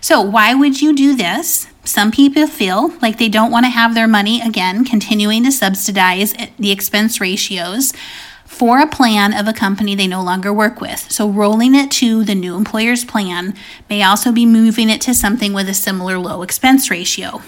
So, 0.00 0.22
why 0.22 0.54
would 0.54 0.80
you 0.80 0.94
do 0.94 1.14
this? 1.14 1.66
Some 1.84 2.10
people 2.10 2.46
feel 2.46 2.94
like 3.02 3.18
they 3.18 3.28
don't 3.28 3.50
want 3.50 3.66
to 3.66 3.70
have 3.70 3.94
their 3.94 4.08
money 4.08 4.40
again 4.40 4.86
continuing 4.86 5.44
to 5.44 5.52
subsidize 5.52 6.34
the 6.58 6.70
expense 6.70 7.20
ratios 7.20 7.92
for 8.54 8.78
a 8.78 8.86
plan 8.86 9.34
of 9.34 9.48
a 9.48 9.52
company 9.52 9.96
they 9.96 10.06
no 10.06 10.22
longer 10.22 10.52
work 10.52 10.80
with. 10.80 11.10
So, 11.10 11.28
rolling 11.28 11.74
it 11.74 11.90
to 11.92 12.22
the 12.22 12.36
new 12.36 12.54
employer's 12.54 13.04
plan 13.04 13.54
may 13.90 14.02
also 14.02 14.30
be 14.30 14.46
moving 14.46 14.88
it 14.88 15.00
to 15.02 15.14
something 15.14 15.52
with 15.52 15.68
a 15.68 15.74
similar 15.74 16.18
low 16.18 16.42
expense 16.42 16.88
ratio. 16.88 17.42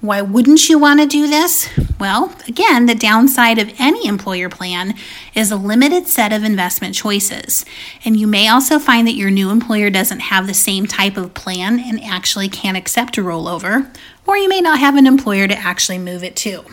Why 0.00 0.22
wouldn't 0.22 0.68
you 0.68 0.78
want 0.78 1.00
to 1.00 1.06
do 1.06 1.26
this? 1.26 1.68
Well, 1.98 2.32
again, 2.46 2.86
the 2.86 2.94
downside 2.94 3.58
of 3.58 3.74
any 3.80 4.06
employer 4.06 4.48
plan 4.48 4.94
is 5.34 5.50
a 5.50 5.56
limited 5.56 6.06
set 6.06 6.32
of 6.32 6.44
investment 6.44 6.94
choices. 6.94 7.64
And 8.04 8.16
you 8.16 8.28
may 8.28 8.46
also 8.46 8.78
find 8.78 9.08
that 9.08 9.16
your 9.16 9.32
new 9.32 9.50
employer 9.50 9.90
doesn't 9.90 10.20
have 10.20 10.46
the 10.46 10.54
same 10.54 10.86
type 10.86 11.16
of 11.16 11.34
plan 11.34 11.80
and 11.80 12.00
actually 12.04 12.48
can't 12.48 12.76
accept 12.76 13.18
a 13.18 13.22
rollover, 13.22 13.92
or 14.24 14.36
you 14.36 14.48
may 14.48 14.60
not 14.60 14.78
have 14.78 14.94
an 14.94 15.08
employer 15.08 15.48
to 15.48 15.58
actually 15.58 15.98
move 15.98 16.22
it 16.22 16.36
to. 16.36 16.64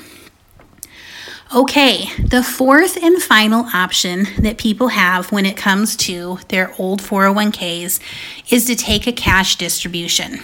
Okay, 1.53 2.09
the 2.17 2.41
fourth 2.41 2.97
and 3.01 3.21
final 3.21 3.67
option 3.71 4.25
that 4.39 4.57
people 4.57 4.87
have 4.87 5.31
when 5.31 5.45
it 5.45 5.55
comes 5.55 5.95
to 5.97 6.39
their 6.47 6.73
old 6.79 7.01
401ks 7.01 7.99
is 8.51 8.65
to 8.65 8.75
take 8.75 9.05
a 9.05 9.11
cash 9.11 9.55
distribution. 9.55 10.39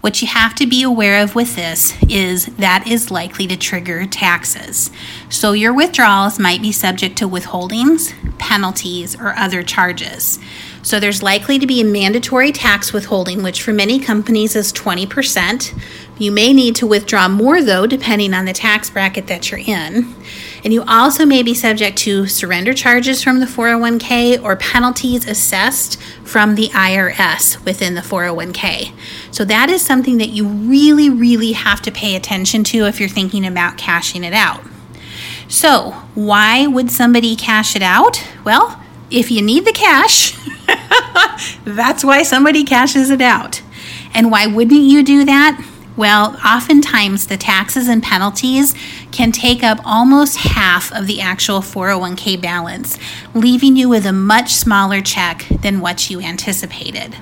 What 0.00 0.20
you 0.20 0.26
have 0.26 0.56
to 0.56 0.66
be 0.66 0.82
aware 0.82 1.22
of 1.22 1.36
with 1.36 1.54
this 1.54 1.94
is 2.08 2.46
that 2.56 2.88
is 2.88 3.12
likely 3.12 3.46
to 3.46 3.56
trigger 3.56 4.04
taxes. 4.04 4.90
So 5.28 5.52
your 5.52 5.72
withdrawals 5.72 6.40
might 6.40 6.60
be 6.60 6.72
subject 6.72 7.16
to 7.18 7.28
withholdings, 7.28 8.12
penalties, 8.38 9.14
or 9.14 9.36
other 9.36 9.62
charges. 9.62 10.40
So 10.82 10.98
there's 10.98 11.22
likely 11.22 11.60
to 11.60 11.66
be 11.66 11.80
a 11.80 11.84
mandatory 11.84 12.50
tax 12.50 12.92
withholding, 12.92 13.42
which 13.42 13.62
for 13.62 13.72
many 13.72 14.00
companies 14.00 14.56
is 14.56 14.72
20%. 14.72 15.72
You 16.18 16.32
may 16.32 16.52
need 16.52 16.74
to 16.76 16.86
withdraw 16.86 17.28
more, 17.28 17.62
though, 17.62 17.86
depending 17.86 18.34
on 18.34 18.44
the 18.44 18.52
tax 18.52 18.90
bracket 18.90 19.28
that 19.28 19.50
you're 19.50 19.60
in. 19.60 20.14
And 20.64 20.72
you 20.72 20.82
also 20.86 21.24
may 21.24 21.42
be 21.42 21.54
subject 21.54 21.98
to 21.98 22.26
surrender 22.26 22.74
charges 22.74 23.22
from 23.22 23.38
the 23.38 23.46
401k 23.46 24.42
or 24.42 24.56
penalties 24.56 25.26
assessed 25.26 26.00
from 26.24 26.56
the 26.56 26.68
IRS 26.68 27.64
within 27.64 27.94
the 27.94 28.00
401k. 28.00 28.92
So 29.30 29.44
that 29.44 29.70
is 29.70 29.84
something 29.84 30.18
that 30.18 30.30
you 30.30 30.46
really, 30.46 31.08
really 31.08 31.52
have 31.52 31.80
to 31.82 31.92
pay 31.92 32.16
attention 32.16 32.64
to 32.64 32.86
if 32.86 32.98
you're 32.98 33.08
thinking 33.08 33.46
about 33.46 33.78
cashing 33.78 34.24
it 34.24 34.34
out. 34.34 34.62
So, 35.48 35.90
why 36.14 36.66
would 36.66 36.90
somebody 36.90 37.36
cash 37.36 37.76
it 37.76 37.82
out? 37.82 38.24
Well, 38.42 38.81
if 39.12 39.30
you 39.30 39.42
need 39.42 39.64
the 39.64 39.72
cash, 39.72 40.34
that's 41.64 42.02
why 42.02 42.22
somebody 42.22 42.64
cashes 42.64 43.10
it 43.10 43.20
out. 43.20 43.62
And 44.14 44.30
why 44.30 44.46
wouldn't 44.46 44.80
you 44.80 45.02
do 45.02 45.24
that? 45.24 45.62
Well, 45.94 46.38
oftentimes 46.44 47.26
the 47.26 47.36
taxes 47.36 47.86
and 47.86 48.02
penalties 48.02 48.74
can 49.10 49.30
take 49.30 49.62
up 49.62 49.78
almost 49.84 50.38
half 50.38 50.90
of 50.92 51.06
the 51.06 51.20
actual 51.20 51.60
401k 51.60 52.40
balance, 52.40 52.98
leaving 53.34 53.76
you 53.76 53.90
with 53.90 54.06
a 54.06 54.12
much 54.12 54.54
smaller 54.54 55.02
check 55.02 55.46
than 55.50 55.80
what 55.80 56.08
you 56.08 56.20
anticipated. 56.20 57.16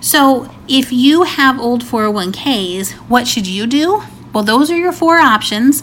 So, 0.00 0.50
if 0.66 0.90
you 0.90 1.24
have 1.24 1.60
old 1.60 1.84
401ks, 1.84 2.92
what 3.10 3.28
should 3.28 3.46
you 3.46 3.66
do? 3.66 4.02
Well, 4.32 4.44
those 4.44 4.70
are 4.70 4.76
your 4.76 4.92
four 4.92 5.18
options. 5.18 5.82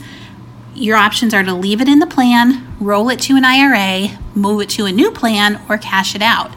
Your 0.78 0.96
options 0.96 1.34
are 1.34 1.44
to 1.44 1.56
leave 1.56 1.82
it 1.82 1.88
in 1.88 1.98
the 1.98 2.06
plan, 2.06 2.68
roll 2.80 3.10
it 3.10 3.20
to 3.22 3.36
an 3.36 3.44
IRA, 3.44 4.20
move 4.36 4.62
it 4.62 4.70
to 4.70 4.86
a 4.86 4.92
new 4.92 5.10
plan, 5.10 5.60
or 5.68 5.80
cash 5.80 6.14
it 6.14 6.22
out. 6.22 6.52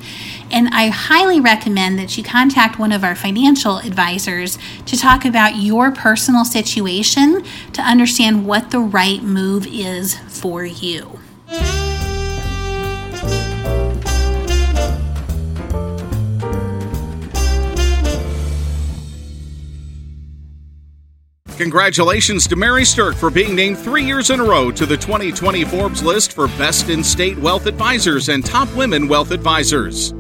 And 0.51 0.69
I 0.69 0.89
highly 0.89 1.41
recommend 1.41 1.99
that 1.99 2.19
you 2.19 2.23
contact 2.23 2.79
one 2.79 2.93
of 2.93 3.03
our 3.03 3.15
financial 3.15 3.79
advisors 3.79 4.59
to 4.85 4.99
talk 4.99 5.25
about 5.25 5.57
your 5.57 5.91
personal 5.91 6.45
situation 6.45 7.43
to 7.73 7.81
understand 7.81 8.47
what 8.47 8.73
the 8.73 8.81
right 8.81 9.23
move 9.23 9.67
is 9.67 10.19
for 10.29 10.67
you. 10.67 11.20
Congratulations 21.61 22.49
to 22.49 22.57
Mary 22.57 22.87
Stirk 22.87 23.17
for 23.17 23.29
being 23.29 23.55
named 23.55 23.77
three 23.77 24.03
years 24.03 24.31
in 24.31 24.41
a 24.41 24.43
row 24.43 24.71
to 24.71 24.87
the 24.87 24.97
2020 24.97 25.63
Forbes 25.65 26.03
list 26.03 26.33
for 26.33 26.49
Best 26.57 26.89
in 26.89 27.05
State 27.05 27.37
Wealth 27.37 27.67
Advisors 27.67 28.31
and 28.31 28.43
Top 28.43 28.75
Women 28.75 29.07
Wealth 29.07 29.31
Advisors. 29.31 30.15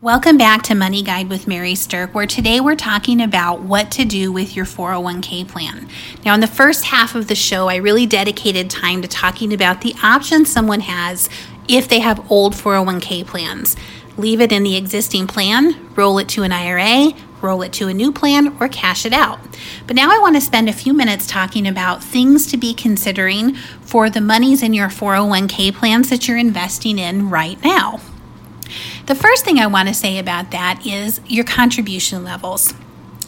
Welcome 0.00 0.36
back 0.36 0.62
to 0.62 0.74
Money 0.74 1.04
Guide 1.04 1.28
with 1.28 1.46
Mary 1.46 1.76
Stirk, 1.76 2.12
where 2.12 2.26
today 2.26 2.58
we're 2.58 2.74
talking 2.74 3.22
about 3.22 3.62
what 3.62 3.92
to 3.92 4.04
do 4.04 4.32
with 4.32 4.56
your 4.56 4.64
401k 4.64 5.46
plan. 5.46 5.88
Now, 6.24 6.34
in 6.34 6.40
the 6.40 6.48
first 6.48 6.84
half 6.84 7.14
of 7.14 7.28
the 7.28 7.36
show, 7.36 7.68
I 7.68 7.76
really 7.76 8.04
dedicated 8.04 8.68
time 8.68 9.00
to 9.02 9.06
talking 9.06 9.54
about 9.54 9.82
the 9.82 9.94
options 10.02 10.50
someone 10.50 10.80
has 10.80 11.30
if 11.68 11.88
they 11.88 12.00
have 12.00 12.30
old 12.30 12.54
401k 12.54 13.26
plans. 13.26 13.76
Leave 14.16 14.40
it 14.40 14.52
in 14.52 14.62
the 14.62 14.76
existing 14.76 15.26
plan, 15.26 15.90
roll 15.96 16.18
it 16.18 16.28
to 16.28 16.42
an 16.42 16.52
IRA, 16.52 17.12
roll 17.40 17.62
it 17.62 17.72
to 17.72 17.88
a 17.88 17.94
new 17.94 18.12
plan, 18.12 18.56
or 18.60 18.68
cash 18.68 19.04
it 19.06 19.12
out. 19.12 19.40
But 19.86 19.96
now 19.96 20.10
I 20.10 20.18
want 20.18 20.36
to 20.36 20.40
spend 20.40 20.68
a 20.68 20.72
few 20.72 20.92
minutes 20.92 21.26
talking 21.26 21.66
about 21.66 22.04
things 22.04 22.46
to 22.48 22.56
be 22.56 22.74
considering 22.74 23.54
for 23.80 24.10
the 24.10 24.20
monies 24.20 24.62
in 24.62 24.74
your 24.74 24.88
401k 24.88 25.74
plans 25.74 26.10
that 26.10 26.28
you're 26.28 26.36
investing 26.36 26.98
in 26.98 27.30
right 27.30 27.62
now. 27.64 28.00
The 29.06 29.14
first 29.14 29.44
thing 29.44 29.58
I 29.58 29.66
want 29.66 29.88
to 29.88 29.94
say 29.94 30.18
about 30.18 30.50
that 30.52 30.86
is 30.86 31.20
your 31.26 31.44
contribution 31.44 32.22
levels. 32.22 32.74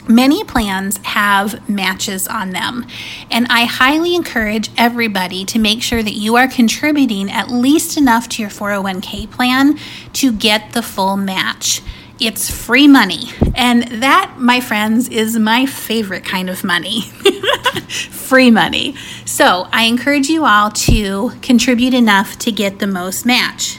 Many 0.06 0.44
plans 0.44 0.98
have 0.98 1.68
matches 1.68 2.28
on 2.28 2.50
them, 2.50 2.86
and 3.30 3.46
I 3.48 3.64
highly 3.64 4.14
encourage 4.14 4.70
everybody 4.76 5.44
to 5.46 5.58
make 5.58 5.82
sure 5.82 6.02
that 6.02 6.12
you 6.12 6.36
are 6.36 6.46
contributing 6.46 7.30
at 7.30 7.50
least 7.50 7.96
enough 7.96 8.28
to 8.30 8.42
your 8.42 8.50
401k 8.50 9.30
plan 9.30 9.78
to 10.14 10.32
get 10.32 10.72
the 10.72 10.82
full 10.82 11.16
match. 11.16 11.80
It's 12.20 12.50
free 12.50 12.86
money, 12.86 13.30
and 13.54 14.02
that, 14.02 14.34
my 14.38 14.60
friends, 14.60 15.08
is 15.08 15.38
my 15.38 15.64
favorite 15.64 16.24
kind 16.24 16.50
of 16.50 16.62
money 16.62 17.02
free 17.88 18.50
money. 18.50 18.94
So 19.24 19.68
I 19.72 19.84
encourage 19.84 20.28
you 20.28 20.44
all 20.44 20.70
to 20.70 21.32
contribute 21.42 21.94
enough 21.94 22.38
to 22.40 22.52
get 22.52 22.78
the 22.78 22.86
most 22.86 23.24
match. 23.26 23.78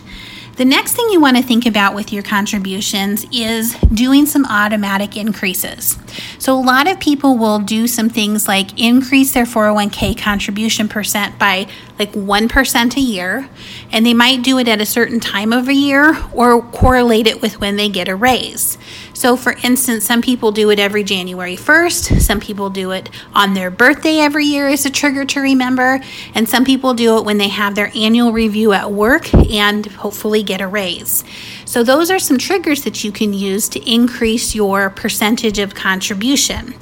The 0.55 0.63
next 0.63 0.93
thing 0.93 1.09
you 1.09 1.19
want 1.19 1.35
to 1.35 1.43
think 1.43 1.65
about 1.65 1.95
with 1.95 2.13
your 2.13 2.23
contributions 2.23 3.25
is 3.29 3.75
doing 3.93 4.25
some 4.25 4.45
automatic 4.45 5.17
increases. 5.17 5.97
So, 6.39 6.57
a 6.57 6.61
lot 6.61 6.87
of 6.87 6.97
people 6.97 7.37
will 7.37 7.59
do 7.59 7.87
some 7.87 8.07
things 8.09 8.47
like 8.47 8.79
increase 8.79 9.33
their 9.33 9.43
401k 9.43 10.17
contribution 10.17 10.87
percent 10.87 11.37
by 11.37 11.67
like 11.99 12.13
1% 12.13 12.95
a 12.95 12.99
year, 13.01 13.49
and 13.91 14.05
they 14.05 14.13
might 14.13 14.43
do 14.43 14.57
it 14.57 14.69
at 14.69 14.79
a 14.79 14.85
certain 14.85 15.19
time 15.19 15.51
of 15.51 15.67
a 15.67 15.73
year 15.73 16.15
or 16.33 16.61
correlate 16.61 17.27
it 17.27 17.41
with 17.41 17.59
when 17.59 17.75
they 17.75 17.89
get 17.89 18.07
a 18.07 18.15
raise. 18.15 18.77
So, 19.15 19.37
for 19.37 19.53
instance, 19.63 20.05
some 20.05 20.21
people 20.21 20.51
do 20.51 20.69
it 20.71 20.77
every 20.77 21.03
January 21.05 21.55
1st, 21.55 22.19
some 22.21 22.41
people 22.41 22.69
do 22.69 22.91
it 22.91 23.09
on 23.33 23.53
their 23.53 23.71
birthday 23.71 24.19
every 24.19 24.45
year 24.45 24.67
as 24.67 24.85
a 24.85 24.89
trigger 24.89 25.23
to 25.23 25.39
remember, 25.39 26.01
and 26.33 26.49
some 26.49 26.65
people 26.65 26.93
do 26.93 27.17
it 27.17 27.23
when 27.23 27.37
they 27.37 27.47
have 27.47 27.75
their 27.75 27.91
annual 27.95 28.33
review 28.33 28.73
at 28.73 28.91
work 28.91 29.33
and 29.33 29.85
hopefully 29.85 30.43
get 30.43 30.59
a 30.59 30.67
raise. 30.67 31.23
So, 31.63 31.81
those 31.81 32.11
are 32.11 32.19
some 32.19 32.37
triggers 32.37 32.83
that 32.83 33.05
you 33.05 33.11
can 33.13 33.31
use 33.31 33.69
to 33.69 33.89
increase 33.89 34.53
your 34.53 34.89
percentage 34.89 35.59
of 35.59 35.73
contribution. 35.73 36.75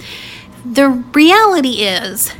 The 0.65 0.89
reality 0.89 1.83
is, 1.83 2.33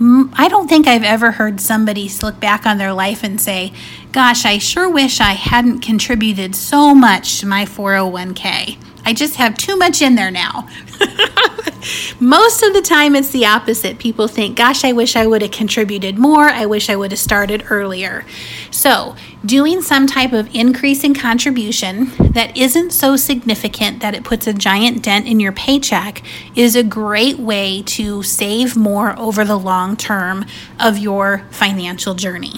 I 0.00 0.48
don't 0.48 0.68
think 0.68 0.88
I've 0.88 1.04
ever 1.04 1.32
heard 1.32 1.60
somebody 1.60 2.10
look 2.22 2.40
back 2.40 2.66
on 2.66 2.78
their 2.78 2.92
life 2.92 3.22
and 3.22 3.40
say, 3.40 3.72
Gosh, 4.10 4.46
I 4.46 4.56
sure 4.56 4.88
wish 4.88 5.20
I 5.20 5.32
hadn't 5.32 5.80
contributed 5.80 6.56
so 6.56 6.94
much 6.94 7.40
to 7.40 7.46
my 7.46 7.66
401k. 7.66 8.78
I 9.04 9.12
just 9.12 9.36
have 9.36 9.56
too 9.56 9.76
much 9.76 10.00
in 10.00 10.14
there 10.14 10.30
now. 10.30 10.66
Most 12.20 12.62
of 12.62 12.72
the 12.72 12.80
time, 12.82 13.14
it's 13.14 13.30
the 13.30 13.44
opposite. 13.44 13.98
People 13.98 14.26
think, 14.26 14.56
gosh, 14.56 14.82
I 14.82 14.92
wish 14.92 15.14
I 15.14 15.26
would 15.26 15.42
have 15.42 15.50
contributed 15.50 16.18
more. 16.18 16.48
I 16.48 16.64
wish 16.64 16.88
I 16.88 16.96
would 16.96 17.12
have 17.12 17.20
started 17.20 17.66
earlier. 17.68 18.24
So, 18.70 19.14
doing 19.44 19.82
some 19.82 20.06
type 20.06 20.32
of 20.32 20.54
increase 20.54 21.04
in 21.04 21.14
contribution 21.14 22.10
that 22.32 22.56
isn't 22.56 22.90
so 22.92 23.16
significant 23.16 24.00
that 24.00 24.14
it 24.14 24.24
puts 24.24 24.46
a 24.46 24.54
giant 24.54 25.02
dent 25.02 25.26
in 25.26 25.38
your 25.38 25.52
paycheck 25.52 26.22
is 26.56 26.74
a 26.74 26.82
great 26.82 27.38
way 27.38 27.82
to 27.82 28.22
save 28.22 28.74
more 28.74 29.18
over 29.18 29.44
the 29.44 29.58
long 29.58 29.96
term 29.96 30.46
of 30.80 30.96
your 30.96 31.44
financial 31.50 32.14
journey. 32.14 32.54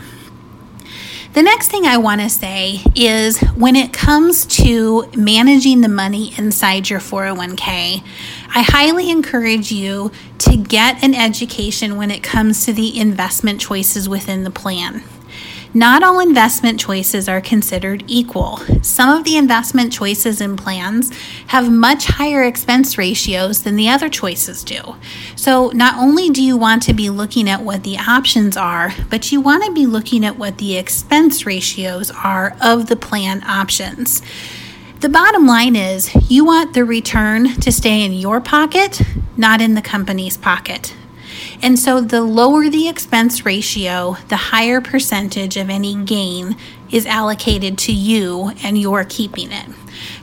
The 1.32 1.44
next 1.44 1.70
thing 1.70 1.86
I 1.86 1.96
want 1.96 2.20
to 2.22 2.28
say 2.28 2.80
is 2.96 3.38
when 3.54 3.76
it 3.76 3.92
comes 3.92 4.44
to 4.46 5.08
managing 5.16 5.80
the 5.80 5.88
money 5.88 6.34
inside 6.36 6.90
your 6.90 6.98
401k, 6.98 8.02
I 8.52 8.62
highly 8.62 9.10
encourage 9.10 9.70
you 9.70 10.10
to 10.38 10.56
get 10.56 11.04
an 11.04 11.14
education 11.14 11.96
when 11.96 12.10
it 12.10 12.24
comes 12.24 12.66
to 12.66 12.72
the 12.72 12.98
investment 12.98 13.60
choices 13.60 14.08
within 14.08 14.42
the 14.42 14.50
plan. 14.50 15.04
Not 15.72 16.02
all 16.02 16.18
investment 16.18 16.80
choices 16.80 17.28
are 17.28 17.40
considered 17.40 18.02
equal. 18.08 18.56
Some 18.82 19.16
of 19.16 19.22
the 19.22 19.36
investment 19.36 19.92
choices 19.92 20.40
and 20.40 20.58
plans 20.58 21.16
have 21.46 21.70
much 21.70 22.06
higher 22.06 22.42
expense 22.42 22.98
ratios 22.98 23.62
than 23.62 23.76
the 23.76 23.88
other 23.88 24.08
choices 24.08 24.64
do. 24.64 24.96
So, 25.36 25.68
not 25.68 25.94
only 25.96 26.28
do 26.28 26.42
you 26.42 26.56
want 26.56 26.82
to 26.84 26.92
be 26.92 27.08
looking 27.08 27.48
at 27.48 27.62
what 27.62 27.84
the 27.84 27.98
options 27.98 28.56
are, 28.56 28.92
but 29.10 29.30
you 29.30 29.40
want 29.40 29.62
to 29.64 29.72
be 29.72 29.86
looking 29.86 30.24
at 30.24 30.36
what 30.36 30.58
the 30.58 30.76
expense 30.76 31.46
ratios 31.46 32.10
are 32.10 32.56
of 32.60 32.88
the 32.88 32.96
plan 32.96 33.44
options. 33.44 34.22
The 34.98 35.08
bottom 35.08 35.46
line 35.46 35.76
is 35.76 36.10
you 36.28 36.44
want 36.44 36.74
the 36.74 36.84
return 36.84 37.54
to 37.60 37.70
stay 37.70 38.04
in 38.04 38.12
your 38.12 38.40
pocket, 38.40 39.00
not 39.36 39.60
in 39.60 39.74
the 39.74 39.82
company's 39.82 40.36
pocket. 40.36 40.96
And 41.62 41.78
so 41.78 42.00
the 42.00 42.22
lower 42.22 42.68
the 42.68 42.88
expense 42.88 43.44
ratio, 43.44 44.16
the 44.28 44.36
higher 44.36 44.80
percentage 44.80 45.56
of 45.56 45.68
any 45.68 45.94
gain 46.04 46.56
is 46.90 47.06
allocated 47.06 47.78
to 47.78 47.92
you 47.92 48.52
and 48.62 48.78
you're 48.78 49.04
keeping 49.04 49.52
it. 49.52 49.66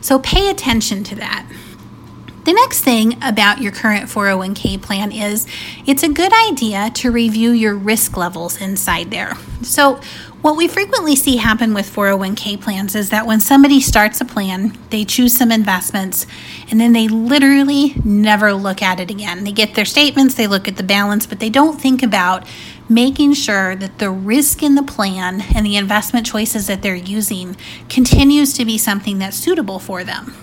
So 0.01 0.19
pay 0.19 0.49
attention 0.49 1.03
to 1.05 1.15
that. 1.15 1.45
The 2.47 2.53
next 2.53 2.79
thing 2.81 3.21
about 3.21 3.61
your 3.61 3.73
current 3.73 4.05
401k 4.05 4.81
plan 4.81 5.11
is 5.11 5.45
it's 5.85 6.01
a 6.01 6.07
good 6.07 6.31
idea 6.49 6.89
to 6.95 7.11
review 7.11 7.51
your 7.51 7.75
risk 7.75 8.15
levels 8.15 8.61
inside 8.61 9.11
there. 9.11 9.33
So, 9.63 9.99
what 10.41 10.55
we 10.55 10.67
frequently 10.67 11.15
see 11.15 11.37
happen 11.37 11.73
with 11.73 11.93
401k 11.93 12.61
plans 12.61 12.95
is 12.95 13.09
that 13.09 13.25
when 13.25 13.39
somebody 13.39 13.81
starts 13.81 14.21
a 14.21 14.25
plan, 14.25 14.77
they 14.91 15.03
choose 15.03 15.35
some 15.35 15.51
investments, 15.51 16.27
and 16.69 16.79
then 16.79 16.93
they 16.93 17.07
literally 17.07 17.95
never 18.03 18.53
look 18.53 18.81
at 18.81 18.99
it 18.99 19.09
again. 19.09 19.43
They 19.43 19.51
get 19.51 19.73
their 19.75 19.85
statements, 19.85 20.35
they 20.35 20.47
look 20.47 20.67
at 20.67 20.77
the 20.77 20.83
balance, 20.83 21.25
but 21.25 21.39
they 21.39 21.49
don't 21.49 21.81
think 21.81 22.03
about 22.03 22.47
making 22.87 23.33
sure 23.33 23.75
that 23.75 23.99
the 23.99 24.09
risk 24.09 24.63
in 24.63 24.75
the 24.75 24.83
plan 24.83 25.41
and 25.55 25.65
the 25.65 25.75
investment 25.75 26.25
choices 26.25 26.67
that 26.67 26.81
they're 26.81 26.95
using 26.95 27.57
continues 27.89 28.53
to 28.53 28.63
be 28.63 28.77
something 28.77 29.17
that's 29.17 29.37
suitable 29.37 29.79
for 29.79 30.03
them. 30.03 30.33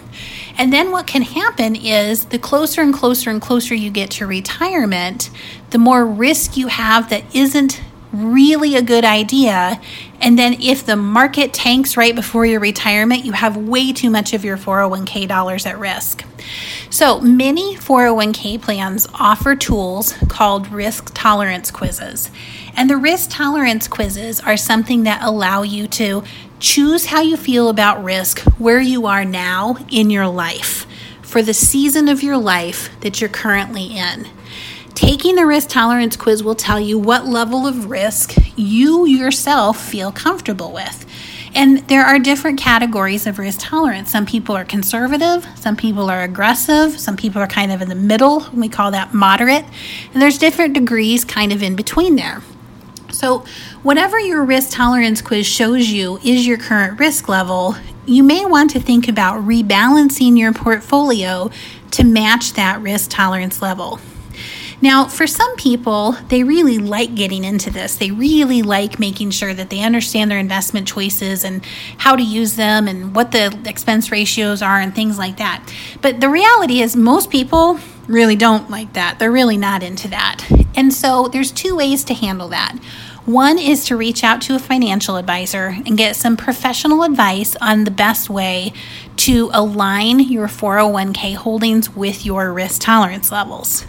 And 0.59 0.73
then 0.73 0.91
what 0.91 1.07
can 1.07 1.23
happen 1.23 1.75
is 1.75 2.27
the 2.27 2.39
closer 2.39 2.83
and 2.83 2.93
closer 2.93 3.31
and 3.31 3.41
closer 3.41 3.75
you 3.75 3.91
get 3.91 4.11
to 4.13 4.27
retirement, 4.27 5.31
the 5.71 5.79
more 5.79 6.07
risk 6.07 6.57
you 6.57 6.69
have 6.69 7.11
that 7.11 7.25
isn't 7.35 7.81
really 8.15 8.77
a 8.77 8.83
good 8.83 9.05
idea. 9.05 9.81
And 10.21 10.39
then 10.39 10.61
if 10.61 10.87
the 10.87 10.97
market 10.97 11.53
tanks 11.53 11.97
right 11.97 12.15
before 12.15 12.47
your 12.47 12.61
retirement, 12.61 13.25
you 13.25 13.33
have 13.33 13.57
way 13.57 13.93
too 13.93 14.11
much 14.11 14.33
of 14.33 14.45
your 14.45 14.57
401k 14.57 15.29
dollars 15.29 15.67
at 15.67 15.79
risk. 15.79 16.25
So 16.91 17.21
many 17.21 17.77
401k 17.77 18.63
plans 18.63 19.09
offer 19.15 19.57
tools 19.57 20.15
called 20.29 20.71
risk 20.71 21.11
tolerance 21.13 21.71
quizzes. 21.71 22.31
And 22.77 22.89
the 22.89 22.97
risk 22.97 23.31
tolerance 23.31 23.89
quizzes 23.89 24.41
are 24.41 24.57
something 24.57 25.03
that 25.03 25.23
allow 25.23 25.63
you 25.63 25.87
to 25.89 26.23
choose 26.61 27.07
how 27.07 27.21
you 27.21 27.37
feel 27.37 27.69
about 27.69 28.03
risk 28.03 28.41
where 28.59 28.81
you 28.81 29.07
are 29.07 29.25
now 29.25 29.77
in 29.91 30.09
your 30.09 30.29
life 30.29 30.87
for 31.23 31.43
the 31.43 31.53
season 31.53 32.09
of 32.09 32.23
your 32.23 32.39
life 32.39 32.89
that 33.01 33.21
you're 33.21 33.29
currently 33.29 33.87
in. 33.87 34.27
Taking 34.95 35.35
the 35.35 35.45
risk 35.45 35.71
tolerance 35.71 36.17
quiz 36.17 36.45
will 36.45 36.55
tell 36.55 36.79
you 36.79 37.01
what 37.01 37.27
level 37.27 37.67
of 37.67 37.91
risk 37.91 38.35
you 38.55 39.07
yourself 39.07 39.81
feel 39.81 40.13
comfortable 40.13 40.73
with. 40.73 41.05
And 41.53 41.79
there 41.89 42.05
are 42.05 42.21
different 42.21 42.61
categories 42.61 43.27
of 43.27 43.41
risk 43.41 43.59
tolerance. 43.61 44.11
Some 44.13 44.25
people 44.25 44.57
are 44.57 44.65
conservative, 44.65 45.47
some 45.57 45.77
people 45.77 46.09
are 46.11 46.23
aggressive, 46.23 46.99
some 46.99 47.17
people 47.17 47.43
are 47.43 47.49
kind 47.49 47.73
of 47.73 47.83
in 47.83 47.89
the 47.89 47.97
middle. 47.97 48.47
We 48.53 48.69
call 48.69 48.93
that 48.93 49.13
moderate. 49.13 49.65
And 50.13 50.23
there's 50.23 50.39
different 50.39 50.75
degrees 50.75 51.25
kind 51.25 51.53
of 51.53 51.61
in 51.61 51.75
between 51.75 52.15
there. 52.15 52.43
So, 53.11 53.45
whatever 53.83 54.19
your 54.19 54.45
risk 54.45 54.71
tolerance 54.71 55.23
quiz 55.23 55.47
shows 55.47 55.89
you 55.89 56.19
is 56.25 56.47
your 56.47 56.59
current 56.59 57.01
risk 57.01 57.29
level, 57.29 57.77
you 58.07 58.23
may 58.23 58.45
want 58.45 58.71
to 58.71 58.81
think 58.81 59.09
about 59.09 59.43
rebalancing 59.43 60.39
your 60.39 60.53
portfolio 60.53 61.51
to 61.93 62.05
match 62.05 62.53
that 62.55 62.81
risk 62.81 63.11
tolerance 63.11 63.61
level. 63.61 63.99
Now, 64.85 65.07
for 65.07 65.27
some 65.27 65.57
people, 65.57 66.13
they 66.29 66.43
really 66.43 66.77
like 66.77 67.15
getting 67.15 67.43
into 67.43 67.71
this. 67.71 67.97
They 67.97 68.11
really 68.11 68.61
like 68.61 69.01
making 69.01 69.31
sure 69.31 69.55
that 69.55 69.71
they 69.71 69.83
understand 69.83 70.31
their 70.31 70.39
investment 70.39 70.87
choices 70.87 71.43
and 71.43 71.65
how 71.97 72.17
to 72.17 72.23
use 72.23 72.57
them 72.57 72.87
and 72.87 73.15
what 73.15 73.33
the 73.33 73.59
expense 73.65 74.13
ratios 74.13 74.61
are 74.61 74.79
and 74.79 74.95
things 74.95 75.17
like 75.17 75.39
that. 75.39 75.67
But 76.03 76.21
the 76.21 76.29
reality 76.29 76.83
is, 76.83 76.97
most 76.97 77.31
people 77.31 77.81
really 78.09 78.37
don't 78.37 78.69
like 78.69 78.93
that. 78.93 79.19
They're 79.19 79.33
really 79.33 79.57
not 79.57 79.83
into 79.83 80.07
that. 80.09 80.47
And 80.77 80.93
so, 80.93 81.29
there's 81.29 81.51
two 81.51 81.75
ways 81.75 82.05
to 82.05 82.13
handle 82.13 82.49
that. 82.49 82.77
One 83.25 83.59
is 83.59 83.87
to 83.87 83.97
reach 83.97 84.23
out 84.23 84.43
to 84.43 84.55
a 84.55 84.59
financial 84.59 85.17
advisor 85.17 85.79
and 85.87 85.97
get 85.97 86.15
some 86.15 86.37
professional 86.37 87.05
advice 87.05 87.57
on 87.59 87.85
the 87.85 87.91
best 87.91 88.29
way 88.29 88.75
to 89.17 89.49
align 89.55 90.21
your 90.21 90.47
401k 90.47 91.37
holdings 91.37 91.89
with 91.97 92.27
your 92.27 92.53
risk 92.53 92.83
tolerance 92.83 93.33
levels. 93.33 93.87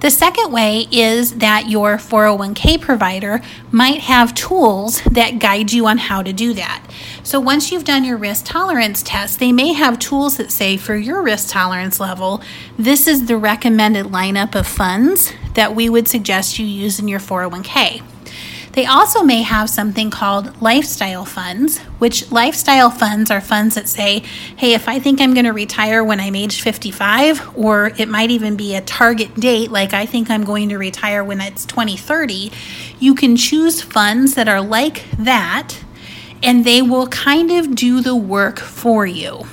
The 0.00 0.10
second 0.10 0.52
way 0.52 0.86
is 0.90 1.36
that 1.36 1.68
your 1.68 1.96
401k 1.96 2.80
provider 2.80 3.40
might 3.70 4.00
have 4.00 4.34
tools 4.34 5.02
that 5.02 5.38
guide 5.38 5.72
you 5.72 5.86
on 5.86 5.98
how 5.98 6.22
to 6.22 6.32
do 6.32 6.54
that. 6.54 6.84
So 7.22 7.38
once 7.38 7.70
you've 7.70 7.84
done 7.84 8.04
your 8.04 8.16
risk 8.16 8.46
tolerance 8.46 9.02
test, 9.02 9.38
they 9.38 9.52
may 9.52 9.72
have 9.72 9.98
tools 9.98 10.36
that 10.38 10.50
say 10.50 10.76
for 10.76 10.96
your 10.96 11.22
risk 11.22 11.50
tolerance 11.50 12.00
level, 12.00 12.42
this 12.78 13.06
is 13.06 13.26
the 13.26 13.36
recommended 13.36 14.06
lineup 14.06 14.54
of 14.54 14.66
funds 14.66 15.32
that 15.54 15.74
we 15.74 15.88
would 15.88 16.08
suggest 16.08 16.58
you 16.58 16.66
use 16.66 16.98
in 16.98 17.08
your 17.08 17.20
401k. 17.20 18.02
They 18.72 18.86
also 18.86 19.24
may 19.24 19.42
have 19.42 19.68
something 19.68 20.10
called 20.10 20.62
lifestyle 20.62 21.24
funds, 21.24 21.78
which 21.98 22.30
lifestyle 22.30 22.90
funds 22.90 23.30
are 23.30 23.40
funds 23.40 23.74
that 23.74 23.88
say, 23.88 24.20
hey, 24.56 24.74
if 24.74 24.88
I 24.88 25.00
think 25.00 25.20
I'm 25.20 25.34
going 25.34 25.44
to 25.46 25.52
retire 25.52 26.04
when 26.04 26.20
I'm 26.20 26.36
age 26.36 26.62
55, 26.62 27.58
or 27.58 27.92
it 27.98 28.08
might 28.08 28.30
even 28.30 28.56
be 28.56 28.76
a 28.76 28.80
target 28.80 29.34
date, 29.34 29.72
like 29.72 29.92
I 29.92 30.06
think 30.06 30.30
I'm 30.30 30.44
going 30.44 30.68
to 30.68 30.78
retire 30.78 31.24
when 31.24 31.40
it's 31.40 31.64
2030, 31.64 32.52
you 33.00 33.14
can 33.14 33.36
choose 33.36 33.82
funds 33.82 34.34
that 34.34 34.48
are 34.48 34.60
like 34.60 35.04
that, 35.18 35.76
and 36.42 36.64
they 36.64 36.80
will 36.80 37.08
kind 37.08 37.50
of 37.50 37.74
do 37.74 38.00
the 38.00 38.14
work 38.14 38.60
for 38.60 39.04
you. 39.04 39.46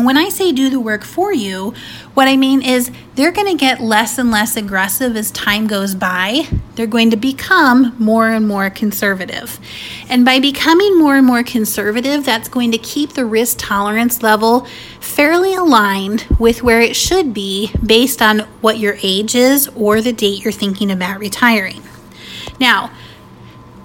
And 0.00 0.06
when 0.06 0.16
I 0.16 0.30
say 0.30 0.50
do 0.50 0.70
the 0.70 0.80
work 0.80 1.04
for 1.04 1.30
you, 1.30 1.74
what 2.14 2.26
I 2.26 2.34
mean 2.34 2.62
is 2.62 2.90
they're 3.16 3.30
going 3.30 3.48
to 3.48 3.54
get 3.54 3.82
less 3.82 4.16
and 4.16 4.30
less 4.30 4.56
aggressive 4.56 5.14
as 5.14 5.30
time 5.30 5.66
goes 5.66 5.94
by. 5.94 6.48
They're 6.74 6.86
going 6.86 7.10
to 7.10 7.18
become 7.18 7.94
more 7.98 8.30
and 8.30 8.48
more 8.48 8.70
conservative. 8.70 9.60
And 10.08 10.24
by 10.24 10.40
becoming 10.40 10.98
more 10.98 11.16
and 11.16 11.26
more 11.26 11.42
conservative, 11.42 12.24
that's 12.24 12.48
going 12.48 12.72
to 12.72 12.78
keep 12.78 13.12
the 13.12 13.26
risk 13.26 13.58
tolerance 13.58 14.22
level 14.22 14.66
fairly 15.00 15.52
aligned 15.52 16.26
with 16.38 16.62
where 16.62 16.80
it 16.80 16.96
should 16.96 17.34
be 17.34 17.70
based 17.84 18.22
on 18.22 18.38
what 18.62 18.78
your 18.78 18.96
age 19.02 19.34
is 19.34 19.68
or 19.76 20.00
the 20.00 20.14
date 20.14 20.42
you're 20.42 20.50
thinking 20.50 20.90
about 20.90 21.20
retiring. 21.20 21.82
Now, 22.58 22.90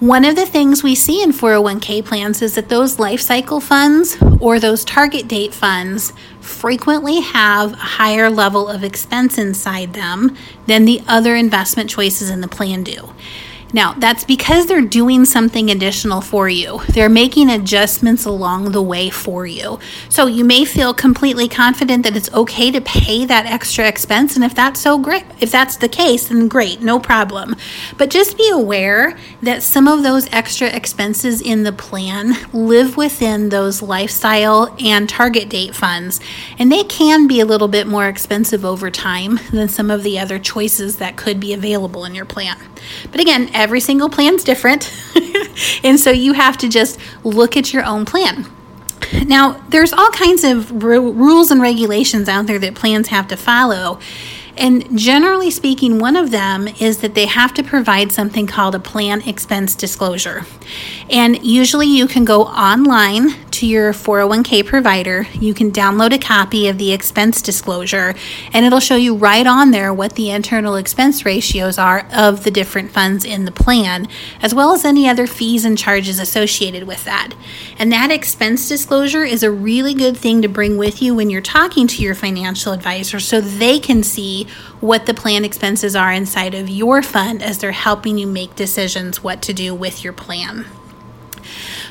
one 0.06 0.24
of 0.24 0.36
the 0.36 0.46
things 0.46 0.84
we 0.84 0.94
see 0.94 1.24
in 1.24 1.32
401k 1.32 2.06
plans 2.06 2.44
is 2.44 2.54
that 2.54 2.70
those 2.70 3.00
life 3.00 3.20
cycle 3.20 3.60
funds 3.60 4.15
or 4.39 4.60
those 4.60 4.86
target 4.86 5.28
date 5.28 5.52
funds 5.52 6.13
frequently 6.39 7.22
have 7.22 7.74
a 7.74 7.78
higher 7.78 8.30
level 8.30 8.70
of 8.70 8.84
expense 8.84 9.39
inside 9.39 9.94
them 9.94 10.38
than 10.68 10.86
the 10.86 11.02
other 11.08 11.36
investment 11.36 11.89
choices 11.89 12.30
in 12.30 12.41
the 12.41 12.48
plan 12.48 12.84
do. 12.84 13.10
Now, 13.76 13.92
that's 13.92 14.24
because 14.24 14.68
they're 14.68 14.80
doing 14.80 15.26
something 15.26 15.70
additional 15.70 16.22
for 16.22 16.48
you. 16.48 16.80
They're 16.88 17.10
making 17.10 17.50
adjustments 17.50 18.24
along 18.24 18.72
the 18.72 18.82
way 18.82 19.10
for 19.10 19.46
you. 19.46 19.80
So 20.08 20.28
you 20.28 20.46
may 20.46 20.64
feel 20.64 20.94
completely 20.94 21.50
confident 21.50 22.06
that 22.06 22.16
it's 22.16 22.34
okay 22.34 22.72
to 22.72 22.80
pay 22.80 23.26
that 23.26 23.46
extra 23.46 23.86
expense. 23.86 24.38
And 24.38 24.46
if 24.46 24.56
that's 24.56 24.80
so 24.80 24.98
great, 24.98 25.26
if 25.42 25.52
that's 25.52 25.76
the 25.76 25.90
case, 25.90 26.30
then 26.30 26.48
great, 26.48 26.80
no 26.80 27.02
problem. 27.02 27.58
But 27.98 28.12
just 28.12 28.38
be 28.38 28.50
aware 28.50 29.18
that 29.42 29.62
some 29.62 29.90
of 29.90 30.04
those 30.04 30.32
extra 30.32 30.68
expenses 30.68 31.42
in 31.42 31.64
the 31.64 31.74
plan 31.74 32.36
live 32.54 32.96
within 32.96 33.50
those 33.50 33.82
lifestyle 33.82 34.74
and 34.80 35.10
target 35.10 35.50
date 35.50 35.76
funds. 35.76 36.22
And 36.58 36.72
they 36.72 36.86
can 36.86 37.28
be 37.28 37.42
a 37.42 37.46
little 37.46 37.68
bit 37.68 37.88
more 37.88 38.08
expensive 38.08 38.64
over 38.64 38.90
time 38.90 39.38
than 39.52 39.68
some 39.68 39.92
of 39.92 40.04
the 40.04 40.18
other 40.18 40.40
choices 40.40 40.96
that 40.96 41.18
could 41.18 41.42
be 41.42 41.52
available 41.52 42.06
in 42.06 42.16
your 42.16 42.24
plan. 42.24 42.58
But 43.12 43.20
again, 43.20 43.50
every 43.65 43.80
single 43.80 44.10
plan's 44.10 44.43
different. 44.43 44.93
and 45.84 45.99
so 45.99 46.12
you 46.12 46.34
have 46.34 46.56
to 46.56 46.69
just 46.69 46.99
look 47.23 47.58
at 47.58 47.73
your 47.73 47.84
own 47.84 48.06
plan. 48.06 48.45
Now, 49.25 49.54
there's 49.69 49.91
all 49.91 50.12
kinds 50.12 50.43
of 50.43 50.71
r- 50.84 51.01
rules 51.01 51.49
and 51.49 51.60
regulations 51.60 52.30
out 52.30 52.45
there 52.45 52.60
that 52.60 52.75
plans 52.75 53.08
have 53.08 53.28
to 53.30 53.36
follow. 53.36 53.99
And 54.58 54.98
generally 54.98 55.52
speaking, 55.52 56.00
one 56.00 56.15
of 56.15 56.32
them 56.32 56.68
is 56.80 57.00
that 57.00 57.13
they 57.13 57.26
have 57.26 57.54
to 57.56 57.63
provide 57.63 58.12
something 58.12 58.48
called 58.48 58.76
a 58.76 58.80
plan 58.80 59.22
expense 59.28 59.76
disclosure. 59.76 60.46
And 61.10 61.44
usually 61.46 61.88
you 61.88 62.08
can 62.08 62.26
go 62.26 62.44
online 62.44 63.36
to 63.52 63.65
your 63.65 63.94
401k 63.94 64.65
provider. 64.65 65.28
You 65.34 65.54
can 65.54 65.72
download 65.72 66.13
a 66.13 66.18
copy 66.18 66.68
of 66.68 66.78
the 66.78 66.91
expense 66.91 67.41
disclosure, 67.41 68.13
and 68.54 68.65
it'll 68.65 68.80
show 68.80 68.96
you 68.96 69.15
right 69.15 69.48
on 69.48 69.72
there 69.72 69.94
what 69.94 70.15
the 70.15 70.30
internal 70.30 70.76
expense 70.76 71.26
ratios 71.26 71.78
are 71.78 72.08
of 72.13 72.44
the 72.44 72.52
different 72.52 72.91
funds 72.91 73.24
in 73.24 73.46
the 73.46 73.52
plan, 73.52 74.08
as 74.41 74.54
well 74.54 74.74
as 74.74 74.84
any 74.84 75.08
other 75.08 75.28
fees 75.28 75.63
and 75.63 75.78
charges 75.78 76.20
associated 76.20 76.84
with 76.84 77.06
that. 77.06 77.34
And 77.78 77.91
that 77.91 78.12
expense 78.12 78.68
disclosure 78.68 79.24
is 79.24 79.44
a 79.44 79.52
really 79.52 79.94
good 79.94 80.18
thing 80.18 80.41
to 80.41 80.50
bring 80.50 80.78
with 80.78 81.02
you 81.02 81.15
when 81.15 81.30
you're 81.30 81.41
talking 81.41 81.88
to 81.88 82.02
your 82.02 82.15
financial 82.15 82.74
advisor 82.74 83.20
so 83.20 83.39
they 83.39 83.80
can 83.80 84.04
what 84.79 85.05
the 85.05 85.13
plan 85.13 85.45
expenses 85.45 85.95
are 85.95 86.12
inside 86.12 86.53
of 86.53 86.69
your 86.69 87.01
fund 87.01 87.41
as 87.41 87.58
they're 87.58 87.71
helping 87.71 88.17
you 88.17 88.27
make 88.27 88.55
decisions 88.55 89.23
what 89.23 89.41
to 89.43 89.53
do 89.53 89.73
with 89.73 90.03
your 90.03 90.13
plan. 90.13 90.65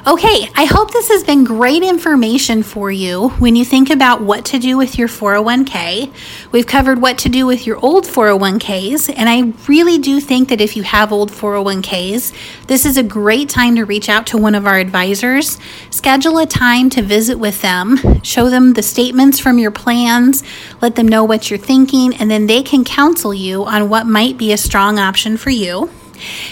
Okay, 0.06 0.50
I 0.54 0.66
hope 0.66 0.92
this 0.92 1.08
has 1.08 1.24
been 1.24 1.44
great 1.44 1.82
information 1.82 2.62
for 2.62 2.92
you 2.92 3.30
when 3.38 3.56
you 3.56 3.64
think 3.64 3.88
about 3.88 4.20
what 4.20 4.44
to 4.46 4.58
do 4.58 4.76
with 4.76 4.98
your 4.98 5.08
401k. 5.08 6.12
We've 6.52 6.66
covered 6.66 7.00
what 7.00 7.16
to 7.20 7.30
do 7.30 7.46
with 7.46 7.66
your 7.66 7.78
old 7.78 8.04
401ks, 8.04 9.10
and 9.16 9.30
I 9.30 9.54
really 9.66 9.96
do 9.96 10.20
think 10.20 10.50
that 10.50 10.60
if 10.60 10.76
you 10.76 10.82
have 10.82 11.10
old 11.10 11.32
401ks, 11.32 12.66
this 12.66 12.84
is 12.84 12.98
a 12.98 13.02
great 13.02 13.48
time 13.48 13.76
to 13.76 13.84
reach 13.84 14.10
out 14.10 14.26
to 14.26 14.36
one 14.36 14.54
of 14.54 14.66
our 14.66 14.78
advisors. 14.78 15.58
Schedule 15.88 16.36
a 16.36 16.44
time 16.44 16.90
to 16.90 17.00
visit 17.00 17.38
with 17.38 17.62
them, 17.62 18.20
show 18.22 18.50
them 18.50 18.74
the 18.74 18.82
statements 18.82 19.38
from 19.38 19.58
your 19.58 19.70
plans, 19.70 20.42
let 20.82 20.96
them 20.96 21.08
know 21.08 21.24
what 21.24 21.48
you're 21.48 21.58
thinking, 21.58 22.14
and 22.16 22.30
then 22.30 22.46
they 22.46 22.62
can 22.62 22.84
counsel 22.84 23.32
you 23.32 23.64
on 23.64 23.88
what 23.88 24.06
might 24.06 24.36
be 24.36 24.52
a 24.52 24.58
strong 24.58 24.98
option 24.98 25.38
for 25.38 25.48
you. 25.48 25.88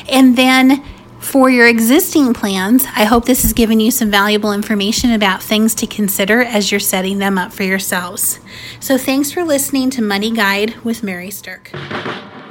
And 0.08 0.36
then 0.36 0.82
for 1.22 1.48
your 1.48 1.66
existing 1.66 2.34
plans, 2.34 2.84
I 2.96 3.04
hope 3.04 3.24
this 3.24 3.42
has 3.42 3.52
given 3.52 3.80
you 3.80 3.90
some 3.90 4.10
valuable 4.10 4.52
information 4.52 5.12
about 5.12 5.42
things 5.42 5.74
to 5.76 5.86
consider 5.86 6.42
as 6.42 6.70
you're 6.70 6.80
setting 6.80 7.18
them 7.18 7.38
up 7.38 7.52
for 7.52 7.62
yourselves. 7.62 8.40
So, 8.80 8.98
thanks 8.98 9.32
for 9.32 9.44
listening 9.44 9.90
to 9.90 10.02
Money 10.02 10.30
Guide 10.30 10.76
with 10.84 11.02
Mary 11.02 11.30
Stirk. 11.30 11.70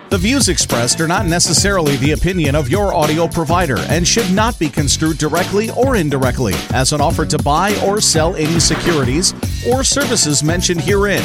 The 0.09 0.17
views 0.17 0.49
expressed 0.49 0.99
are 0.99 1.07
not 1.07 1.25
necessarily 1.25 1.95
the 1.97 2.11
opinion 2.11 2.55
of 2.55 2.69
your 2.69 2.93
audio 2.93 3.27
provider 3.27 3.77
and 3.89 4.05
should 4.05 4.29
not 4.31 4.59
be 4.59 4.67
construed 4.67 5.17
directly 5.17 5.69
or 5.71 5.95
indirectly 5.95 6.53
as 6.73 6.91
an 6.91 6.99
offer 6.99 7.25
to 7.25 7.37
buy 7.37 7.73
or 7.85 8.01
sell 8.01 8.35
any 8.35 8.59
securities 8.59 9.33
or 9.69 9.83
services 9.83 10.43
mentioned 10.43 10.81
herein. 10.81 11.23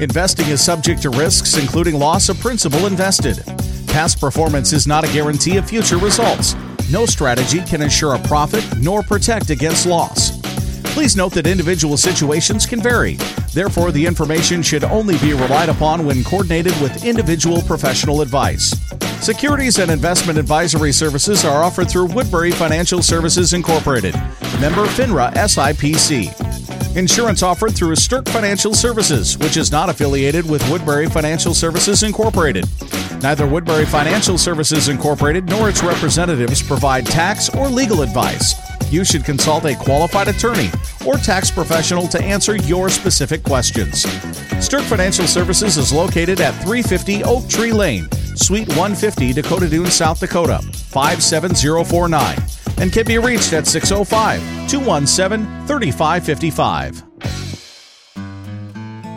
Investing 0.00 0.46
is 0.48 0.64
subject 0.64 1.02
to 1.02 1.10
risks, 1.10 1.58
including 1.58 1.98
loss 1.98 2.28
of 2.28 2.38
principal 2.40 2.86
invested. 2.86 3.42
Past 3.96 4.20
performance 4.20 4.74
is 4.74 4.86
not 4.86 5.08
a 5.08 5.12
guarantee 5.14 5.56
of 5.56 5.66
future 5.66 5.96
results. 5.96 6.54
No 6.90 7.06
strategy 7.06 7.62
can 7.62 7.80
ensure 7.80 8.14
a 8.14 8.18
profit 8.18 8.62
nor 8.78 9.02
protect 9.02 9.48
against 9.48 9.86
loss. 9.86 10.38
Please 10.92 11.16
note 11.16 11.32
that 11.32 11.46
individual 11.46 11.96
situations 11.96 12.66
can 12.66 12.82
vary. 12.82 13.14
Therefore, 13.54 13.92
the 13.92 14.04
information 14.04 14.60
should 14.60 14.84
only 14.84 15.16
be 15.20 15.32
relied 15.32 15.70
upon 15.70 16.04
when 16.04 16.22
coordinated 16.24 16.78
with 16.82 17.06
individual 17.06 17.62
professional 17.62 18.20
advice. 18.20 18.74
Securities 19.24 19.78
and 19.78 19.90
investment 19.90 20.38
advisory 20.38 20.92
services 20.92 21.46
are 21.46 21.64
offered 21.64 21.88
through 21.88 22.08
Woodbury 22.08 22.50
Financial 22.50 23.02
Services 23.02 23.54
Incorporated, 23.54 24.14
member 24.60 24.84
FINRA 24.88 25.32
SIPC. 25.32 26.96
Insurance 26.96 27.42
offered 27.42 27.74
through 27.74 27.96
Stirk 27.96 28.28
Financial 28.28 28.74
Services, 28.74 29.38
which 29.38 29.56
is 29.56 29.72
not 29.72 29.88
affiliated 29.88 30.46
with 30.46 30.70
Woodbury 30.70 31.06
Financial 31.06 31.54
Services 31.54 32.02
Incorporated. 32.02 32.66
Neither 33.26 33.48
Woodbury 33.48 33.86
Financial 33.86 34.38
Services 34.38 34.86
Incorporated 34.86 35.46
nor 35.46 35.68
its 35.68 35.82
representatives 35.82 36.62
provide 36.62 37.04
tax 37.04 37.52
or 37.56 37.66
legal 37.68 38.02
advice. 38.02 38.54
You 38.92 39.04
should 39.04 39.24
consult 39.24 39.64
a 39.64 39.74
qualified 39.74 40.28
attorney 40.28 40.70
or 41.04 41.16
tax 41.16 41.50
professional 41.50 42.06
to 42.06 42.22
answer 42.22 42.54
your 42.54 42.88
specific 42.88 43.42
questions. 43.42 44.02
Stirk 44.64 44.82
Financial 44.82 45.26
Services 45.26 45.76
is 45.76 45.92
located 45.92 46.40
at 46.40 46.52
350 46.62 47.24
Oak 47.24 47.48
Tree 47.48 47.72
Lane, 47.72 48.08
Suite 48.36 48.68
150, 48.68 49.32
Dakota 49.32 49.68
Dunes, 49.68 49.92
South 49.92 50.20
Dakota, 50.20 50.60
57049 50.62 52.38
and 52.78 52.92
can 52.92 53.04
be 53.04 53.18
reached 53.18 53.52
at 53.52 53.66
605 53.66 54.38
217 54.70 55.66
3555. 55.66 57.02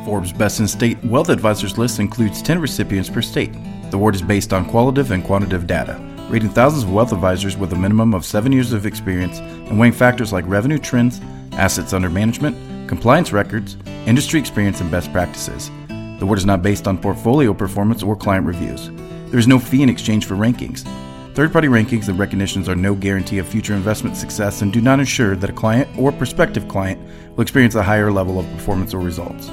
Forbes 0.04 0.34
Best 0.34 0.62
in 0.62 0.68
State 0.68 0.98
Wealth 1.04 1.30
Advisors 1.30 1.78
list 1.78 2.00
includes 2.00 2.42
10 2.42 2.60
recipients 2.60 3.08
per 3.08 3.22
state. 3.22 3.52
The 3.90 3.98
award 3.98 4.14
is 4.14 4.22
based 4.22 4.54
on 4.54 4.70
qualitative 4.70 5.10
and 5.10 5.24
quantitative 5.24 5.66
data, 5.66 6.00
rating 6.30 6.50
thousands 6.50 6.84
of 6.84 6.94
wealth 6.94 7.12
advisors 7.12 7.58
with 7.58 7.74
a 7.74 7.76
minimum 7.76 8.14
of 8.14 8.24
seven 8.24 8.52
years 8.52 8.72
of 8.72 8.86
experience 8.86 9.40
and 9.40 9.80
weighing 9.80 9.94
factors 9.94 10.32
like 10.32 10.48
revenue 10.48 10.78
trends, 10.78 11.20
assets 11.54 11.92
under 11.92 12.08
management, 12.08 12.56
compliance 12.88 13.34
records, 13.34 13.78
industry 14.06 14.40
experience, 14.40 14.80
and 14.80 14.92
best 14.92 15.12
practices. 15.12 15.72
The 15.88 16.20
award 16.22 16.38
is 16.38 16.46
not 16.46 16.62
based 16.62 16.88
on 16.88 17.00
portfolio 17.00 17.52
performance 17.52 18.04
or 18.04 18.16
client 18.16 18.46
reviews. 18.46 18.92
There 19.32 19.40
is 19.40 19.48
no 19.48 19.58
fee 19.58 19.82
in 19.82 19.90
exchange 19.90 20.26
for 20.26 20.36
rankings. 20.36 20.88
Third 21.34 21.52
party 21.52 21.68
rankings 21.68 22.10
and 22.10 22.20
recognitions 22.20 22.70
are 22.70 22.76
no 22.76 22.94
guarantee 22.94 23.40
of 23.40 23.48
future 23.48 23.74
investment 23.74 24.18
success 24.18 24.62
and 24.62 24.72
do 24.72 24.82
not 24.82 25.00
ensure 25.00 25.36
that 25.36 25.50
a 25.50 25.54
client 25.54 25.90
or 25.98 26.12
prospective 26.12 26.68
client 26.68 27.02
will 27.36 27.42
experience 27.42 27.74
a 27.74 27.82
higher 27.82 28.12
level 28.12 28.38
of 28.38 28.52
performance 28.52 28.94
or 28.94 29.00
results. 29.00 29.50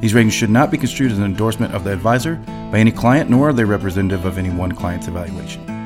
These 0.00 0.14
ratings 0.14 0.32
should 0.32 0.50
not 0.50 0.70
be 0.70 0.78
construed 0.78 1.12
as 1.12 1.18
an 1.18 1.24
endorsement 1.24 1.74
of 1.74 1.84
the 1.84 1.92
advisor 1.92 2.36
by 2.72 2.78
any 2.78 2.90
client, 2.90 3.28
nor 3.28 3.50
are 3.50 3.52
they 3.52 3.64
representative 3.64 4.24
of 4.24 4.38
any 4.38 4.50
one 4.50 4.72
client's 4.72 5.08
evaluation. 5.08 5.79